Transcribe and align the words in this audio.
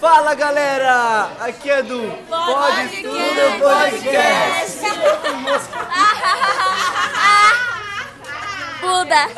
Fala 0.00 0.34
galera, 0.34 1.30
aqui 1.40 1.70
é 1.70 1.82
do 1.82 2.00
Pode, 2.28 3.02
Tudo 3.02 3.58
Podcast. 3.60 4.82
Buda. 8.80 9.28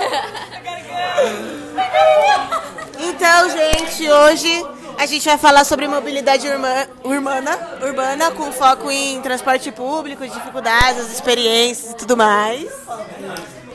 Então, 2.98 3.50
gente, 3.50 4.10
hoje 4.10 4.66
a 4.98 5.06
gente 5.06 5.24
vai 5.26 5.38
falar 5.38 5.64
sobre 5.64 5.88
mobilidade 5.88 6.46
urma- 6.48 6.86
urbana, 7.02 7.58
urbana 7.82 8.30
com 8.30 8.52
foco 8.52 8.90
em 8.90 9.20
transporte 9.22 9.70
público, 9.72 10.26
dificuldades, 10.26 11.00
as 11.00 11.10
experiências 11.12 11.92
e 11.92 11.96
tudo 11.96 12.14
mais. 12.16 12.70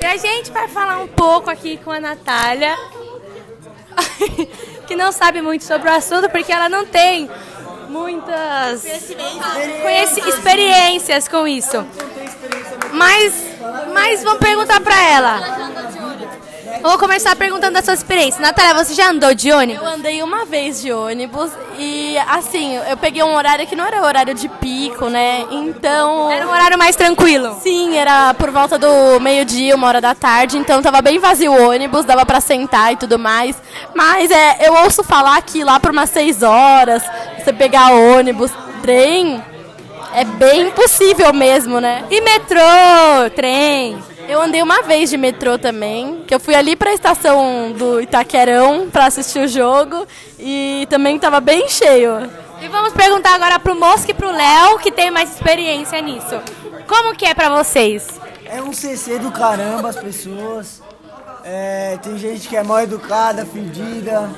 E 0.02 0.06
a 0.06 0.18
gente 0.18 0.52
vai 0.52 0.68
falar 0.68 1.00
um 1.00 1.08
pouco 1.08 1.50
aqui 1.50 1.78
com 1.78 1.92
a 1.92 2.00
Natália, 2.00 2.76
que 4.90 4.96
não 4.96 5.12
sabe 5.12 5.40
muito 5.40 5.64
sobre 5.64 5.88
o 5.88 5.94
assunto 5.94 6.28
porque 6.32 6.52
ela 6.52 6.68
não 6.68 6.84
tem 6.84 7.30
muitas 7.90 8.82
conheci- 9.84 10.28
experiências 10.28 11.28
com 11.28 11.48
isso. 11.48 11.86
Mas, 12.94 13.34
mas 13.94 14.24
vamos 14.24 14.40
perguntar 14.40 14.80
pra 14.82 15.00
ela. 15.04 15.40
Vou 16.82 16.98
começar 16.98 17.36
perguntando 17.36 17.74
da 17.74 17.82
sua 17.82 17.94
experiência. 17.94 18.42
Natália, 18.42 18.74
você 18.74 18.94
já 18.94 19.10
andou 19.10 19.34
de 19.34 19.52
ônibus? 19.52 19.84
Eu 19.84 19.90
andei 19.90 20.24
uma 20.24 20.46
vez 20.46 20.82
de 20.82 20.92
ônibus 20.94 21.52
e, 21.78 22.18
assim, 22.20 22.78
eu 22.90 22.96
peguei 22.96 23.22
um 23.22 23.36
horário 23.36 23.68
que 23.68 23.76
não 23.76 23.86
era 23.86 24.02
horário 24.02 24.34
de 24.34 24.48
pico, 24.48 25.10
né? 25.10 25.46
Então. 25.52 26.32
Era 26.32 26.48
um 26.48 26.52
horário 26.52 26.78
mais 26.78 26.96
tranquilo. 26.96 27.58
Sim, 27.62 27.98
era 27.98 28.34
por 28.34 28.50
volta 28.50 28.78
do 28.78 29.20
meio-dia, 29.20 29.76
uma 29.76 29.88
hora 29.88 30.00
da 30.00 30.16
tarde, 30.16 30.58
então 30.58 30.82
tava 30.82 31.02
bem 31.02 31.20
vazio 31.20 31.52
o 31.52 31.70
ônibus, 31.70 32.06
dava 32.06 32.26
pra 32.26 32.40
sentar 32.40 32.94
e 32.94 32.96
tudo 32.96 33.20
mais. 33.20 33.56
Mas 33.94 34.32
é, 34.32 34.68
eu 34.68 34.74
ouço 34.74 35.04
falar 35.04 35.42
que 35.42 35.64
lá 35.64 35.80
por 35.80 35.92
umas 35.92 36.10
seis 36.10 36.42
horas, 36.42 37.04
você 37.38 37.52
pegar 37.52 37.92
ônibus, 37.92 38.52
trem, 38.82 39.44
é 40.14 40.24
bem 40.24 40.68
impossível 40.68 41.34
mesmo, 41.34 41.80
né? 41.80 42.04
E 42.10 42.22
metrô, 42.22 42.60
trem? 43.36 43.98
Eu 44.28 44.42
andei 44.42 44.62
uma 44.62 44.84
vez 44.84 45.10
de 45.10 45.18
metrô 45.18 45.58
também, 45.58 46.24
que 46.28 46.34
eu 46.34 46.40
fui 46.40 46.54
ali 46.54 46.76
pra 46.76 46.94
estação 46.94 47.72
do 47.72 48.00
Itaquerão 48.00 48.88
pra 48.90 49.06
assistir 49.06 49.40
o 49.40 49.48
jogo 49.48 50.06
e 50.38 50.86
também 50.90 51.18
tava 51.18 51.40
bem 51.40 51.68
cheio. 51.68 52.30
E 52.62 52.68
vamos 52.68 52.94
perguntar 52.94 53.34
agora 53.34 53.58
pro 53.58 53.74
Mosca 53.74 54.12
e 54.12 54.14
pro 54.14 54.32
Léo, 54.32 54.78
que 54.80 54.92
tem 54.92 55.10
mais 55.10 55.34
experiência 55.34 56.00
nisso. 56.02 56.40
Como 56.88 57.16
que 57.16 57.26
é 57.26 57.34
pra 57.34 57.50
vocês? 57.50 58.08
É 58.46 58.62
um 58.62 58.74
CC 58.74 59.18
do 59.18 59.32
caramba 59.32 59.90
as 59.90 59.96
pessoas. 59.96 60.82
É, 61.44 61.98
tem 62.04 62.18
gente 62.18 62.48
que 62.48 62.56
é 62.56 62.62
mal 62.62 62.82
educada, 62.82 63.46
fedida, 63.46 64.30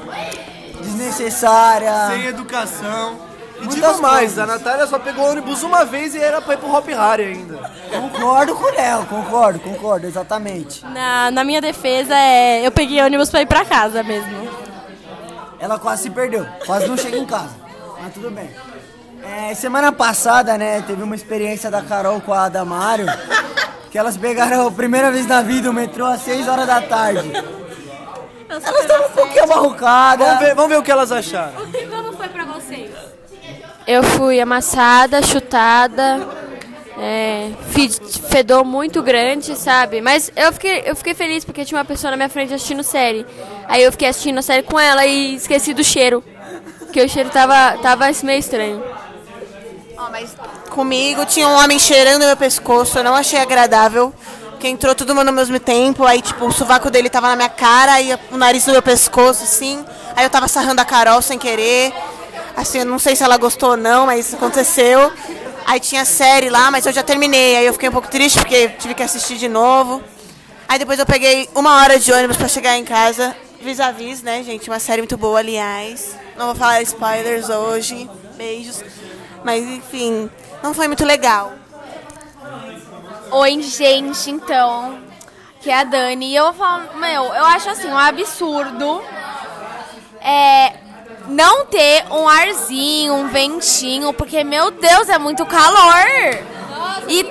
desnecessária. 0.81 1.91
Sem 2.11 2.27
educação. 2.27 3.30
E 3.61 3.67
digo 3.67 4.01
mais, 4.01 4.33
coisas. 4.33 4.39
a 4.39 4.45
Natália 4.45 4.87
só 4.87 4.97
pegou 4.97 5.29
ônibus 5.29 5.63
uma 5.63 5.85
vez 5.85 6.15
e 6.15 6.19
era 6.19 6.41
pra 6.41 6.55
ir 6.55 6.57
pro 6.57 6.73
Hop 6.73 6.87
Harry 6.87 7.23
ainda. 7.23 7.71
Concordo 7.91 8.55
com 8.55 8.63
o 8.63 8.71
Léo, 8.71 9.05
concordo, 9.05 9.59
concordo, 9.59 10.07
exatamente. 10.07 10.85
Na, 10.85 11.29
na 11.31 11.43
minha 11.43 11.61
defesa, 11.61 12.15
é, 12.15 12.65
eu 12.65 12.71
peguei 12.71 13.01
ônibus 13.01 13.29
pra 13.29 13.41
ir 13.41 13.45
pra 13.45 13.63
casa 13.63 14.01
mesmo. 14.03 14.49
Ela 15.59 15.77
quase 15.77 16.03
se 16.03 16.09
perdeu, 16.09 16.45
quase 16.65 16.87
não 16.87 16.97
chega 16.97 17.17
em 17.17 17.25
casa, 17.25 17.55
mas 18.01 18.13
tudo 18.13 18.31
bem. 18.31 18.49
É, 19.23 19.53
semana 19.53 19.91
passada, 19.91 20.57
né, 20.57 20.81
teve 20.81 21.03
uma 21.03 21.15
experiência 21.15 21.69
da 21.69 21.83
Carol 21.83 22.19
com 22.21 22.33
a 22.33 22.45
Adamário, 22.45 23.05
que 23.91 23.97
elas 23.97 24.17
pegaram 24.17 24.67
a 24.67 24.71
primeira 24.71 25.11
vez 25.11 25.27
na 25.27 25.43
vida 25.43 25.69
o 25.69 25.73
metrô 25.73 26.05
às 26.07 26.21
6 26.21 26.47
horas 26.47 26.65
da 26.65 26.81
tarde. 26.81 27.31
Elas 28.49 28.81
estavam 28.81 29.07
um 29.07 29.11
pouquinho 29.11 29.43
amarrocadas. 29.43 30.27
Vamos 30.27 30.39
ver, 30.43 30.55
vamos 30.55 30.69
ver 30.71 30.77
o 30.77 30.83
que 30.83 30.91
elas 30.91 31.11
acharam. 31.11 31.53
E 31.73 31.85
como 31.85 32.11
foi 32.13 32.27
pra 32.27 32.43
vocês? 32.45 32.91
Eu 33.87 34.03
fui 34.03 34.39
amassada, 34.39 35.21
chutada, 35.23 36.27
é, 36.97 37.49
fe- 37.71 37.89
fedor 38.29 38.63
muito 38.63 39.01
grande, 39.01 39.55
sabe? 39.57 40.01
Mas 40.01 40.31
eu 40.35 40.53
fiquei, 40.53 40.83
eu 40.85 40.95
fiquei 40.95 41.13
feliz 41.13 41.43
porque 41.43 41.65
tinha 41.65 41.77
uma 41.79 41.85
pessoa 41.85 42.11
na 42.11 42.17
minha 42.17 42.29
frente 42.29 42.53
assistindo 42.53 42.83
série. 42.83 43.25
Aí 43.67 43.83
eu 43.83 43.91
fiquei 43.91 44.07
assistindo 44.07 44.37
a 44.37 44.41
série 44.41 44.63
com 44.63 44.79
ela 44.79 45.05
e 45.05 45.35
esqueci 45.35 45.73
do 45.73 45.83
cheiro. 45.83 46.23
Porque 46.79 47.01
o 47.01 47.09
cheiro 47.09 47.29
tava, 47.29 47.77
tava 47.81 48.05
meio 48.23 48.39
estranho. 48.39 48.83
Ó, 49.97 50.09
mas 50.11 50.35
comigo 50.69 51.25
tinha 51.25 51.47
um 51.47 51.55
homem 51.55 51.79
cheirando 51.79 52.19
meu 52.25 52.37
pescoço, 52.37 52.97
eu 52.99 53.03
não 53.03 53.15
achei 53.15 53.39
agradável. 53.39 54.13
Que 54.59 54.67
entrou 54.67 54.93
todo 54.93 55.15
mundo 55.15 55.29
ao 55.29 55.33
mesmo 55.33 55.59
tempo, 55.59 56.05
aí 56.05 56.21
tipo, 56.21 56.45
o 56.45 56.51
sovaco 56.51 56.91
dele 56.91 57.09
tava 57.09 57.27
na 57.29 57.35
minha 57.35 57.49
cara, 57.49 57.93
aí 57.93 58.15
o 58.31 58.37
nariz 58.37 58.67
no 58.67 58.73
meu 58.73 58.81
pescoço, 58.83 59.43
assim. 59.43 59.83
Aí 60.15 60.23
eu 60.23 60.29
tava 60.29 60.47
sarrando 60.47 60.79
a 60.79 60.85
Carol 60.85 61.19
sem 61.19 61.39
querer. 61.39 61.91
Assim, 62.55 62.83
não 62.83 62.99
sei 62.99 63.15
se 63.15 63.23
ela 63.23 63.37
gostou 63.37 63.71
ou 63.71 63.77
não, 63.77 64.05
mas 64.05 64.33
aconteceu. 64.33 65.11
Aí 65.65 65.79
tinha 65.79 66.03
série 66.05 66.49
lá, 66.49 66.69
mas 66.69 66.85
eu 66.85 66.91
já 66.91 67.03
terminei. 67.03 67.57
Aí 67.57 67.65
eu 67.65 67.73
fiquei 67.73 67.89
um 67.89 67.91
pouco 67.91 68.07
triste 68.07 68.39
porque 68.39 68.69
tive 68.79 68.93
que 68.93 69.03
assistir 69.03 69.37
de 69.37 69.47
novo. 69.47 70.01
Aí 70.67 70.79
depois 70.79 70.99
eu 70.99 71.05
peguei 71.05 71.49
uma 71.55 71.81
hora 71.81 71.99
de 71.99 72.11
ônibus 72.11 72.37
pra 72.37 72.47
chegar 72.47 72.77
em 72.77 72.83
casa. 72.83 73.35
Vis-a-vis, 73.61 74.21
né, 74.21 74.43
gente? 74.43 74.69
Uma 74.69 74.79
série 74.79 75.01
muito 75.01 75.17
boa, 75.17 75.39
aliás. 75.39 76.15
Não 76.37 76.47
vou 76.47 76.55
falar 76.55 76.81
spoilers 76.81 77.49
hoje. 77.49 78.09
Beijos. 78.35 78.83
Mas 79.43 79.63
enfim, 79.63 80.29
não 80.63 80.73
foi 80.73 80.87
muito 80.87 81.05
legal. 81.05 81.53
Oi, 83.31 83.61
gente, 83.61 84.29
então, 84.29 84.99
que 85.61 85.69
é 85.69 85.79
a 85.79 85.83
Dani. 85.83 86.31
E 86.31 86.35
eu 86.35 86.53
falo, 86.53 86.97
meu, 86.97 87.25
eu 87.25 87.45
acho 87.45 87.69
assim, 87.69 87.87
um 87.87 87.97
absurdo 87.97 89.01
é, 90.19 90.73
não 91.27 91.65
ter 91.65 92.05
um 92.11 92.27
arzinho, 92.27 93.13
um 93.13 93.27
ventinho, 93.27 94.13
porque, 94.13 94.43
meu 94.43 94.71
Deus, 94.71 95.09
é 95.09 95.17
muito 95.17 95.45
calor. 95.45 96.05
e... 97.07 97.23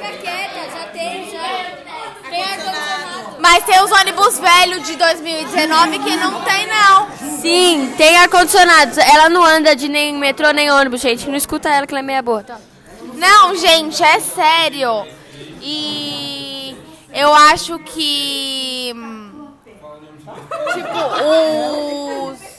Mas 3.38 3.64
tem 3.64 3.82
os 3.82 3.90
ônibus 3.90 4.38
velhos 4.38 4.86
de 4.86 4.96
2019 4.96 5.98
que 6.00 6.16
não 6.16 6.42
tem, 6.42 6.66
não. 6.66 7.08
Sim, 7.40 7.92
tem 7.96 8.16
ar-condicionado. 8.18 9.00
Ela 9.00 9.28
não 9.30 9.42
anda 9.42 9.74
de 9.74 9.88
nem 9.88 10.14
metrô 10.14 10.50
nem 10.50 10.70
ônibus, 10.70 11.00
gente. 11.00 11.26
Não 11.28 11.36
escuta 11.36 11.68
ela 11.68 11.86
que 11.86 11.92
ela 11.94 12.00
é 12.00 12.02
meia 12.02 12.22
boa. 12.22 12.44
Não, 13.14 13.56
gente, 13.56 14.02
é 14.02 14.20
sério. 14.20 15.06
E 15.62 16.76
eu 17.14 17.32
acho 17.34 17.78
que. 17.78 18.92
hum, 18.94 19.48
Tipo, 20.74 22.30
os. 22.32 22.49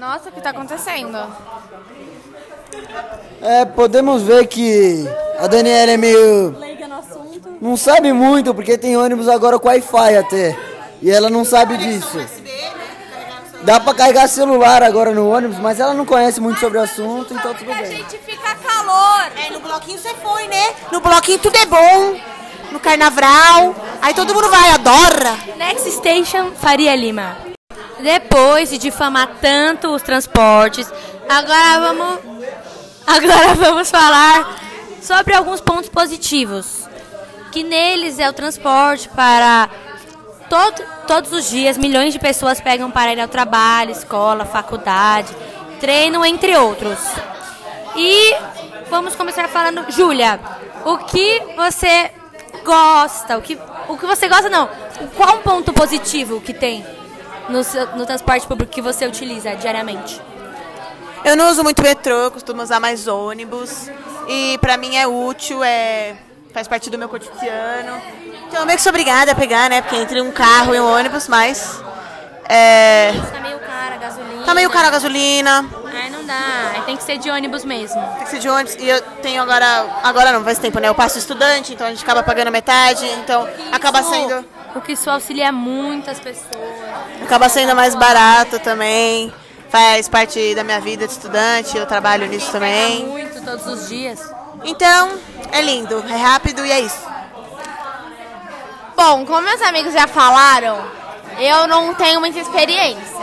Nossa, 0.00 0.30
o 0.30 0.32
que 0.32 0.40
tá 0.40 0.48
acontecendo? 0.48 1.18
É, 3.42 3.66
podemos 3.66 4.22
ver 4.22 4.46
que 4.46 5.04
a 5.38 5.46
Daniela 5.46 5.92
é 5.92 5.96
meio. 5.98 6.56
Não 7.60 7.76
sabe 7.76 8.10
muito, 8.10 8.54
porque 8.54 8.78
tem 8.78 8.96
ônibus 8.96 9.28
agora 9.28 9.58
com 9.58 9.68
Wi-Fi 9.68 10.16
até. 10.16 10.56
E 11.02 11.10
ela 11.10 11.28
não 11.28 11.44
sabe 11.44 11.76
disso. 11.76 12.18
Dá 13.62 13.78
pra 13.78 13.92
carregar 13.92 14.26
celular 14.26 14.82
agora 14.82 15.12
no 15.12 15.28
ônibus, 15.30 15.58
mas 15.58 15.78
ela 15.78 15.92
não 15.92 16.06
conhece 16.06 16.40
muito 16.40 16.58
sobre 16.60 16.78
o 16.78 16.82
assunto, 16.82 17.34
então 17.34 17.52
tudo 17.52 17.70
A 17.70 17.74
bem. 17.74 17.98
gente 17.98 18.16
fica 18.20 18.54
calor. 18.54 19.30
É, 19.36 19.50
no 19.50 19.60
bloquinho 19.60 19.98
você 19.98 20.14
foi, 20.14 20.48
né? 20.48 20.72
No 20.90 21.02
bloquinho 21.02 21.38
tudo 21.40 21.56
é 21.56 21.66
bom. 21.66 22.18
No 22.72 22.80
carnaval. 22.80 23.74
Aí 24.00 24.14
todo 24.14 24.34
mundo 24.34 24.48
vai, 24.48 24.70
adora. 24.70 25.36
Next 25.58 25.90
Station 25.90 26.52
Faria 26.52 26.96
Lima. 26.96 27.49
Depois 28.02 28.70
de 28.70 28.78
difamar 28.78 29.36
tanto 29.40 29.88
os 29.88 30.02
transportes, 30.02 30.90
agora 31.28 31.80
vamos 31.80 32.18
agora 33.06 33.54
vamos 33.58 33.90
falar 33.90 34.58
sobre 35.02 35.34
alguns 35.34 35.60
pontos 35.60 35.88
positivos. 35.88 36.88
Que 37.52 37.62
neles 37.62 38.18
é 38.18 38.28
o 38.28 38.32
transporte 38.32 39.08
para 39.08 39.68
todo, 40.48 40.82
todos 41.06 41.32
os 41.32 41.50
dias 41.50 41.76
milhões 41.76 42.12
de 42.12 42.18
pessoas 42.18 42.60
pegam 42.60 42.90
para 42.90 43.12
ir 43.12 43.20
ao 43.20 43.28
trabalho, 43.28 43.90
escola, 43.90 44.44
faculdade, 44.44 45.34
treino, 45.80 46.24
entre 46.24 46.56
outros. 46.56 46.98
E 47.96 48.34
vamos 48.88 49.16
começar 49.16 49.48
falando, 49.48 49.90
Júlia, 49.90 50.38
o 50.84 50.98
que 50.98 51.42
você 51.56 52.12
gosta? 52.64 53.36
O 53.36 53.42
que, 53.42 53.58
o 53.88 53.96
que 53.96 54.06
você 54.06 54.28
gosta 54.28 54.48
não? 54.48 54.68
Qual 55.16 55.38
um 55.38 55.42
ponto 55.42 55.72
positivo 55.72 56.40
que 56.40 56.54
tem 56.54 56.84
no, 57.50 57.62
seu- 57.64 57.86
no 57.96 58.06
transporte 58.06 58.46
público 58.46 58.72
que 58.72 58.80
você 58.82 59.06
utiliza 59.06 59.54
diariamente? 59.56 60.20
Eu 61.24 61.36
não 61.36 61.50
uso 61.50 61.62
muito 61.62 61.82
metrô, 61.82 62.30
costumo 62.30 62.62
usar 62.62 62.80
mais 62.80 63.06
ônibus. 63.06 63.90
E 64.28 64.56
pra 64.58 64.76
mim 64.76 64.96
é 64.96 65.06
útil, 65.06 65.62
é 65.62 66.16
faz 66.54 66.66
parte 66.66 66.88
do 66.90 66.96
meu 66.98 67.08
cotidiano. 67.08 68.00
Então 68.48 68.60
eu 68.60 68.66
meio 68.66 68.76
que 68.76 68.82
sou 68.82 68.90
obrigada 68.90 69.32
a 69.32 69.34
pegar, 69.34 69.68
né? 69.68 69.82
Porque 69.82 69.96
entre 69.96 70.20
um 70.20 70.32
carro 70.32 70.74
e 70.74 70.80
um 70.80 70.90
ônibus, 70.92 71.28
mas. 71.28 71.80
É, 72.48 73.12
Tá 73.32 73.40
meio 73.40 73.58
cara 73.60 73.94
a 73.94 73.98
gasolina. 73.98 74.44
tá 74.44 74.54
meio 74.54 74.70
caro 74.70 74.88
a 74.88 74.90
gasolina, 74.90 75.64
Aí 76.02 76.10
não 76.10 76.24
dá, 76.24 76.82
tem 76.86 76.96
que 76.96 77.02
ser 77.04 77.18
de 77.18 77.30
ônibus 77.30 77.64
mesmo. 77.64 78.00
tem 78.16 78.24
que 78.24 78.30
ser 78.30 78.38
de 78.40 78.48
ônibus. 78.48 78.74
E 78.76 78.88
eu 78.88 79.00
tenho 79.22 79.40
agora. 79.42 79.86
Agora 80.02 80.32
não, 80.32 80.42
faz 80.42 80.58
tempo, 80.58 80.78
né? 80.80 80.88
Eu 80.88 80.94
passo 80.94 81.18
estudante, 81.18 81.74
então 81.74 81.86
a 81.86 81.90
gente 81.90 82.02
acaba 82.02 82.22
pagando 82.22 82.50
metade. 82.50 83.04
Então 83.22 83.46
acaba 83.70 84.02
sendo. 84.02 84.44
O 84.74 84.80
que 84.80 84.92
isso 84.92 85.10
auxilia 85.10 85.50
muitas 85.50 86.20
pessoas. 86.20 86.76
Acaba 87.22 87.48
sendo 87.48 87.74
mais 87.74 87.94
barato 87.94 88.58
também. 88.60 89.32
faz 89.68 90.08
parte 90.08 90.54
da 90.54 90.64
minha 90.64 90.80
vida 90.80 91.06
de 91.06 91.12
estudante, 91.12 91.76
eu 91.76 91.86
trabalho 91.86 92.26
nisso 92.26 92.50
também. 92.50 93.06
Muito, 93.06 93.40
todos 93.44 93.66
os 93.66 93.88
dias. 93.88 94.20
Então, 94.64 95.12
é 95.52 95.62
lindo, 95.62 96.04
é 96.08 96.16
rápido 96.16 96.64
e 96.66 96.72
é 96.72 96.80
isso. 96.80 97.08
Bom, 98.96 99.24
como 99.24 99.42
meus 99.42 99.62
amigos 99.62 99.94
já 99.94 100.06
falaram, 100.06 100.78
eu 101.38 101.66
não 101.66 101.94
tenho 101.94 102.20
muita 102.20 102.38
experiência. 102.40 103.16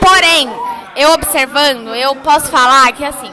Porém, 0.00 0.48
eu 0.96 1.10
observando, 1.12 1.94
eu 1.94 2.14
posso 2.16 2.46
falar 2.46 2.90
que 2.92 3.04
assim, 3.04 3.30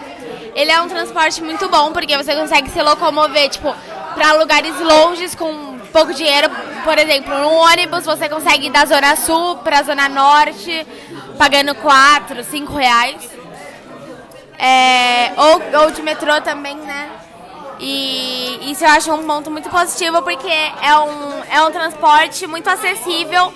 ele 0.54 0.72
é 0.72 0.82
um 0.82 0.90
transporte 0.90 1.42
muito 1.42 1.70
bom 1.70 1.94
porque 1.94 2.18
você 2.18 2.36
consegue 2.36 2.70
se 2.70 2.82
locomover, 2.82 3.50
tipo, 3.50 3.74
para 4.16 4.34
lugares 4.34 4.78
longes 4.80 5.36
com 5.36 5.77
pouco 5.98 6.14
dinheiro. 6.14 6.50
Por 6.84 6.98
exemplo, 7.00 7.36
no 7.40 7.52
ônibus 7.54 8.06
você 8.06 8.30
consegue 8.30 8.68
ir 8.68 8.70
da 8.70 8.86
Zona 8.86 9.16
Sul 9.16 9.58
para 9.58 9.80
a 9.80 9.84
Zona 9.84 10.08
Norte, 10.08 10.86
pagando 11.38 11.74
4, 11.74 12.44
5 12.44 12.74
reais. 12.74 13.30
É, 14.60 15.32
ou, 15.38 15.82
ou 15.82 15.92
de 15.92 16.02
metrô 16.04 16.40
também, 16.42 16.76
né? 16.76 17.10
E 17.80 18.72
isso 18.72 18.84
eu 18.84 18.90
acho 18.90 19.12
um 19.12 19.24
ponto 19.24 19.50
muito 19.52 19.70
positivo 19.70 20.22
porque 20.22 20.50
é 20.50 20.98
um, 20.98 21.44
é 21.52 21.62
um 21.62 21.72
transporte 21.72 22.48
muito 22.48 22.68
acessível 22.68 23.54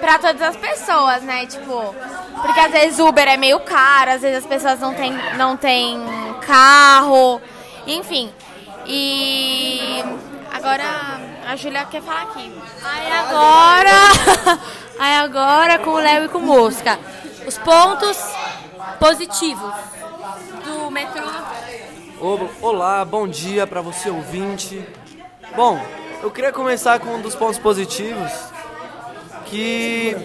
para 0.00 0.18
todas 0.18 0.42
as 0.42 0.56
pessoas, 0.56 1.22
né? 1.22 1.46
Tipo, 1.46 1.94
porque 2.42 2.60
às 2.60 2.72
vezes 2.72 2.98
Uber 2.98 3.28
é 3.28 3.36
meio 3.36 3.60
caro, 3.60 4.12
às 4.12 4.22
vezes 4.22 4.38
as 4.38 4.46
pessoas 4.46 4.80
não 4.80 4.94
têm 4.94 5.12
não 5.36 5.56
tem 5.56 6.02
carro, 6.46 7.40
enfim. 7.86 8.30
E 8.86 9.51
agora 10.62 11.20
a 11.44 11.56
Júlia 11.56 11.84
quer 11.86 12.00
falar 12.02 12.22
aqui. 12.22 12.52
Aí 12.84 13.12
agora, 13.12 14.60
aí 14.96 15.14
agora 15.16 15.78
com 15.80 15.90
o 15.90 15.98
Léo 15.98 16.26
e 16.26 16.28
com 16.28 16.38
o 16.38 16.42
Mosca. 16.42 16.98
Os 17.44 17.58
pontos 17.58 18.16
positivos 19.00 19.74
do 20.64 20.88
metrô. 20.88 21.26
Olá, 22.60 23.04
bom 23.04 23.26
dia 23.26 23.66
para 23.66 23.80
você 23.80 24.08
ouvinte. 24.08 24.86
Bom, 25.56 25.84
eu 26.22 26.30
queria 26.30 26.52
começar 26.52 27.00
com 27.00 27.16
um 27.16 27.20
dos 27.20 27.34
pontos 27.34 27.58
positivos, 27.58 28.30
que 29.46 30.16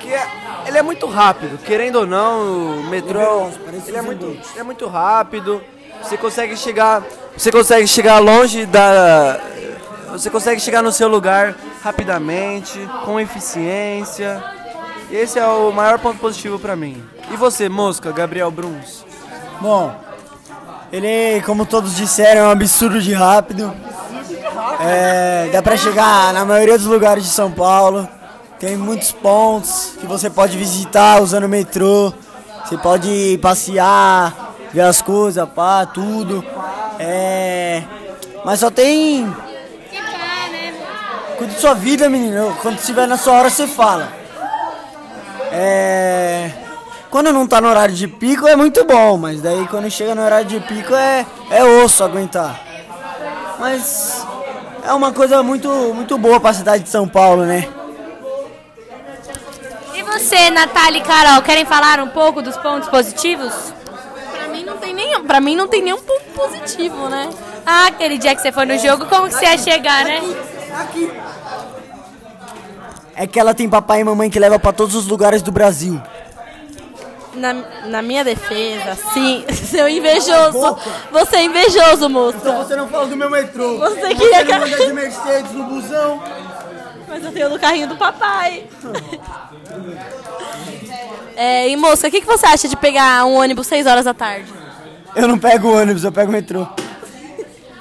que 0.00 0.14
é, 0.14 0.26
ele 0.66 0.78
é 0.78 0.82
muito 0.82 1.04
rápido, 1.06 1.58
querendo 1.58 1.96
ou 1.96 2.06
não, 2.06 2.78
o 2.78 2.84
metrô 2.84 3.50
ele 3.86 3.98
é 3.98 4.00
muito, 4.00 4.24
ele 4.24 4.60
é 4.60 4.62
muito 4.62 4.86
rápido. 4.86 5.62
Você 6.02 6.16
consegue 6.16 6.56
chegar, 6.56 7.02
você 7.36 7.52
consegue 7.52 7.86
chegar 7.86 8.18
longe 8.18 8.66
da 8.66 9.40
você 10.12 10.28
consegue 10.28 10.60
chegar 10.60 10.82
no 10.82 10.90
seu 10.90 11.08
lugar 11.08 11.54
rapidamente, 11.82 12.78
com 13.04 13.18
eficiência. 13.18 14.42
Esse 15.10 15.38
é 15.38 15.46
o 15.46 15.70
maior 15.70 15.98
ponto 15.98 16.18
positivo 16.18 16.58
para 16.58 16.74
mim. 16.74 17.02
E 17.30 17.36
você, 17.36 17.68
Mosca, 17.68 18.10
Gabriel 18.10 18.50
Bruns? 18.50 19.04
Bom, 19.60 19.94
ele, 20.92 21.40
como 21.42 21.64
todos 21.64 21.94
disseram, 21.94 22.42
é 22.42 22.44
um 22.48 22.50
absurdo 22.50 23.00
de 23.00 23.12
rápido. 23.12 23.72
É, 24.80 25.48
dá 25.52 25.62
pra 25.62 25.76
chegar 25.76 26.32
na 26.32 26.44
maioria 26.44 26.76
dos 26.76 26.86
lugares 26.86 27.24
de 27.24 27.30
São 27.30 27.50
Paulo. 27.50 28.08
Tem 28.58 28.76
muitos 28.76 29.12
pontos 29.12 29.94
que 30.00 30.06
você 30.06 30.28
pode 30.28 30.58
visitar 30.58 31.22
usando 31.22 31.44
o 31.44 31.48
metrô. 31.48 32.12
Você 32.64 32.76
pode 32.76 33.38
passear, 33.40 34.49
ver 34.72 34.82
as 34.82 35.02
coisas, 35.02 35.48
pá, 35.48 35.86
tudo. 35.86 36.44
É, 36.98 37.82
mas 38.44 38.60
só 38.60 38.70
tem. 38.70 39.34
Cuide 41.36 41.54
de 41.54 41.60
sua 41.60 41.74
vida, 41.74 42.08
menino. 42.08 42.56
Quando 42.60 42.78
estiver 42.78 43.06
na 43.06 43.16
sua 43.16 43.34
hora, 43.34 43.50
você 43.50 43.66
fala. 43.66 44.12
É. 45.52 46.50
Quando 47.10 47.32
não 47.32 47.46
tá 47.46 47.60
no 47.60 47.68
horário 47.68 47.94
de 47.94 48.06
pico 48.06 48.46
é 48.46 48.54
muito 48.54 48.84
bom, 48.84 49.16
mas 49.16 49.42
daí 49.42 49.66
quando 49.66 49.90
chega 49.90 50.14
no 50.14 50.22
horário 50.22 50.46
de 50.46 50.60
pico 50.60 50.94
é, 50.94 51.26
é 51.50 51.64
osso 51.64 52.04
aguentar. 52.04 52.60
Mas 53.58 54.24
é 54.84 54.92
uma 54.92 55.12
coisa 55.12 55.42
muito, 55.42 55.68
muito 55.92 56.16
boa 56.16 56.38
pra 56.38 56.52
cidade 56.52 56.84
de 56.84 56.88
São 56.88 57.08
Paulo, 57.08 57.44
né? 57.44 57.68
E 59.92 60.02
você, 60.02 60.50
Natália 60.50 61.00
e 61.00 61.02
Carol, 61.02 61.42
querem 61.42 61.64
falar 61.64 61.98
um 61.98 62.08
pouco 62.08 62.40
dos 62.40 62.56
pontos 62.56 62.88
positivos? 62.88 63.52
Tem 64.80 64.94
nenhum, 64.94 65.24
pra 65.24 65.40
mim 65.40 65.54
não 65.56 65.68
tem 65.68 65.82
nenhum 65.82 65.98
ponto 66.00 66.24
positivo, 66.34 67.08
né? 67.08 67.28
Ah, 67.66 67.86
aquele 67.88 68.18
dia 68.18 68.34
que 68.34 68.40
você 68.42 68.50
foi 68.50 68.64
no 68.66 68.78
jogo, 68.78 69.06
como 69.06 69.28
que 69.28 69.34
você 69.34 69.44
ia 69.44 69.58
chegar, 69.58 70.04
né? 70.04 70.20
É 73.14 73.26
que 73.26 73.38
ela 73.38 73.52
tem 73.54 73.68
papai 73.68 74.00
e 74.00 74.04
mamãe 74.04 74.30
que 74.30 74.38
leva 74.38 74.58
pra 74.58 74.72
todos 74.72 74.94
os 74.94 75.06
lugares 75.06 75.42
do 75.42 75.52
Brasil. 75.52 76.00
Na, 77.34 77.52
na 77.86 78.02
minha 78.02 78.24
defesa, 78.24 78.96
sim, 79.12 79.44
seu 79.52 79.88
invejoso. 79.88 80.76
Você 81.12 81.36
é 81.36 81.44
invejoso, 81.44 82.08
moço. 82.08 82.38
você 82.38 82.74
não 82.74 82.88
fala 82.88 83.06
do 83.06 83.16
meu 83.16 83.30
metrô. 83.30 83.78
Você 83.78 84.14
queria 84.14 84.44
que- 84.44 84.52
anda 84.52 84.66
de 84.86 84.92
Mercedes 84.92 85.52
no 85.52 85.64
busão. 85.64 86.22
Mas 87.06 87.24
eu 87.24 87.32
tenho 87.32 87.48
no 87.50 87.58
carrinho 87.58 87.88
do 87.88 87.96
papai. 87.96 88.64
É, 91.36 91.70
e 91.70 91.76
moça, 91.76 92.06
o 92.06 92.10
que, 92.10 92.20
que 92.20 92.26
você 92.26 92.44
acha 92.44 92.68
de 92.68 92.76
pegar 92.76 93.24
um 93.24 93.34
ônibus 93.36 93.66
6 93.66 93.86
horas 93.86 94.04
da 94.04 94.12
tarde? 94.12 94.52
Eu 95.14 95.26
não 95.28 95.38
pego 95.38 95.72
ônibus, 95.76 96.04
eu 96.04 96.12
pego 96.12 96.30
metrô. 96.32 96.66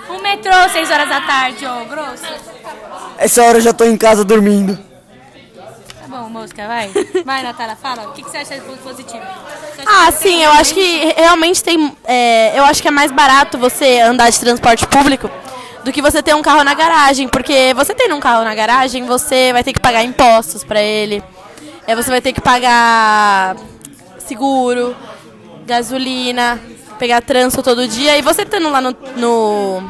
O 0.10 0.22
metrô, 0.22 0.70
6 0.72 0.90
horas 0.92 1.10
da 1.10 1.22
tarde, 1.22 1.66
ô 1.66 1.86
grosso. 1.86 2.24
Essa 3.18 3.44
hora 3.44 3.58
eu 3.58 3.62
já 3.62 3.74
tô 3.74 3.84
em 3.86 3.98
casa 3.98 4.24
dormindo. 4.24 4.78
Tá 6.02 6.08
bom, 6.08 6.30
mosca, 6.30 6.68
vai. 6.68 6.90
Vai, 7.26 7.44
Natália, 7.44 7.76
fala. 7.76 8.08
O 8.10 8.14
que, 8.14 8.24
que 8.24 8.30
você 8.32 8.38
acha 8.38 8.56
de 8.56 8.62
ponto 8.62 8.80
positivo? 8.80 9.22
Você 9.76 9.82
acha 9.82 10.08
Ah, 10.08 10.12
que 10.12 10.18
sim, 10.18 10.44
eu 10.44 10.52
acho 10.52 10.74
que 10.74 11.14
realmente 11.16 11.64
tem. 11.64 11.96
é, 12.06 12.58
eu 12.58 12.64
acho 12.66 12.82
que 12.82 12.88
é 12.88 12.92
mais 12.92 13.12
barato 13.12 13.58
você 13.58 14.00
andar 14.00 14.30
de 14.30 14.40
transporte 14.40 14.88
público 14.88 15.30
do 15.84 15.92
que 15.92 16.02
você 16.02 16.22
ter 16.24 16.34
um 16.36 16.42
carro 16.42 16.64
na 16.64 16.74
garagem. 16.74 17.28
Porque 17.28 17.74
você 17.76 17.94
tendo 17.94 18.16
um 18.16 18.20
carro 18.20 18.44
na 18.44 18.56
garagem, 18.56 19.06
você 19.06 19.54
vai 19.54 19.64
ter 19.64 19.74
que 19.74 19.80
pagar 19.80 20.04
impostos 20.04 20.64
pra 20.64 20.82
ele. 20.82 21.24
É, 21.86 21.96
você 21.96 22.10
vai 22.10 22.22
ter 22.22 22.34
que 22.34 22.42
pagar 22.42 23.56
seguro, 24.20 24.96
gasolina, 25.66 26.60
pegar 27.00 27.22
trânsito 27.22 27.64
todo 27.64 27.88
dia. 27.88 28.18
E 28.18 28.22
você 28.22 28.46
tendo 28.46 28.70
lá 28.70 28.82
no, 28.82 28.96
no, 29.16 29.82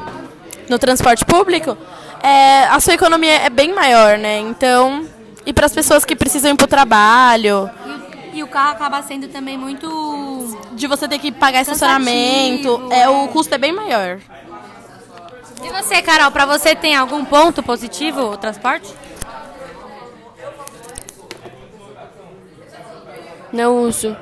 no 0.69 0.79
transporte 0.79 1.25
público, 1.25 1.75
é, 2.23 2.65
a 2.65 2.79
sua 2.79 2.93
economia 2.93 3.33
é 3.41 3.49
bem 3.49 3.73
maior, 3.73 4.17
né? 4.17 4.39
Então. 4.39 5.05
E 5.45 5.51
para 5.51 5.65
as 5.65 5.73
pessoas 5.73 6.05
que 6.05 6.15
precisam 6.15 6.51
ir 6.51 6.55
pro 6.55 6.67
trabalho, 6.67 7.69
E, 8.33 8.37
e 8.37 8.43
o 8.43 8.47
carro 8.47 8.71
acaba 8.71 9.01
sendo 9.01 9.27
também 9.27 9.57
muito. 9.57 10.57
de 10.73 10.85
você 10.85 11.07
ter 11.07 11.17
que 11.17 11.31
pagar 11.31 11.61
estacionamento, 11.61 12.87
é, 12.91 13.01
é. 13.01 13.09
o 13.09 13.27
custo 13.29 13.55
é 13.55 13.57
bem 13.57 13.71
maior. 13.71 14.19
E 15.63 15.69
você, 15.69 16.01
Carol, 16.01 16.31
pra 16.31 16.45
você 16.45 16.75
tem 16.75 16.95
algum 16.95 17.25
ponto 17.25 17.63
positivo 17.63 18.31
o 18.33 18.37
transporte? 18.37 18.93
Não 23.51 23.81
uso. 23.83 24.15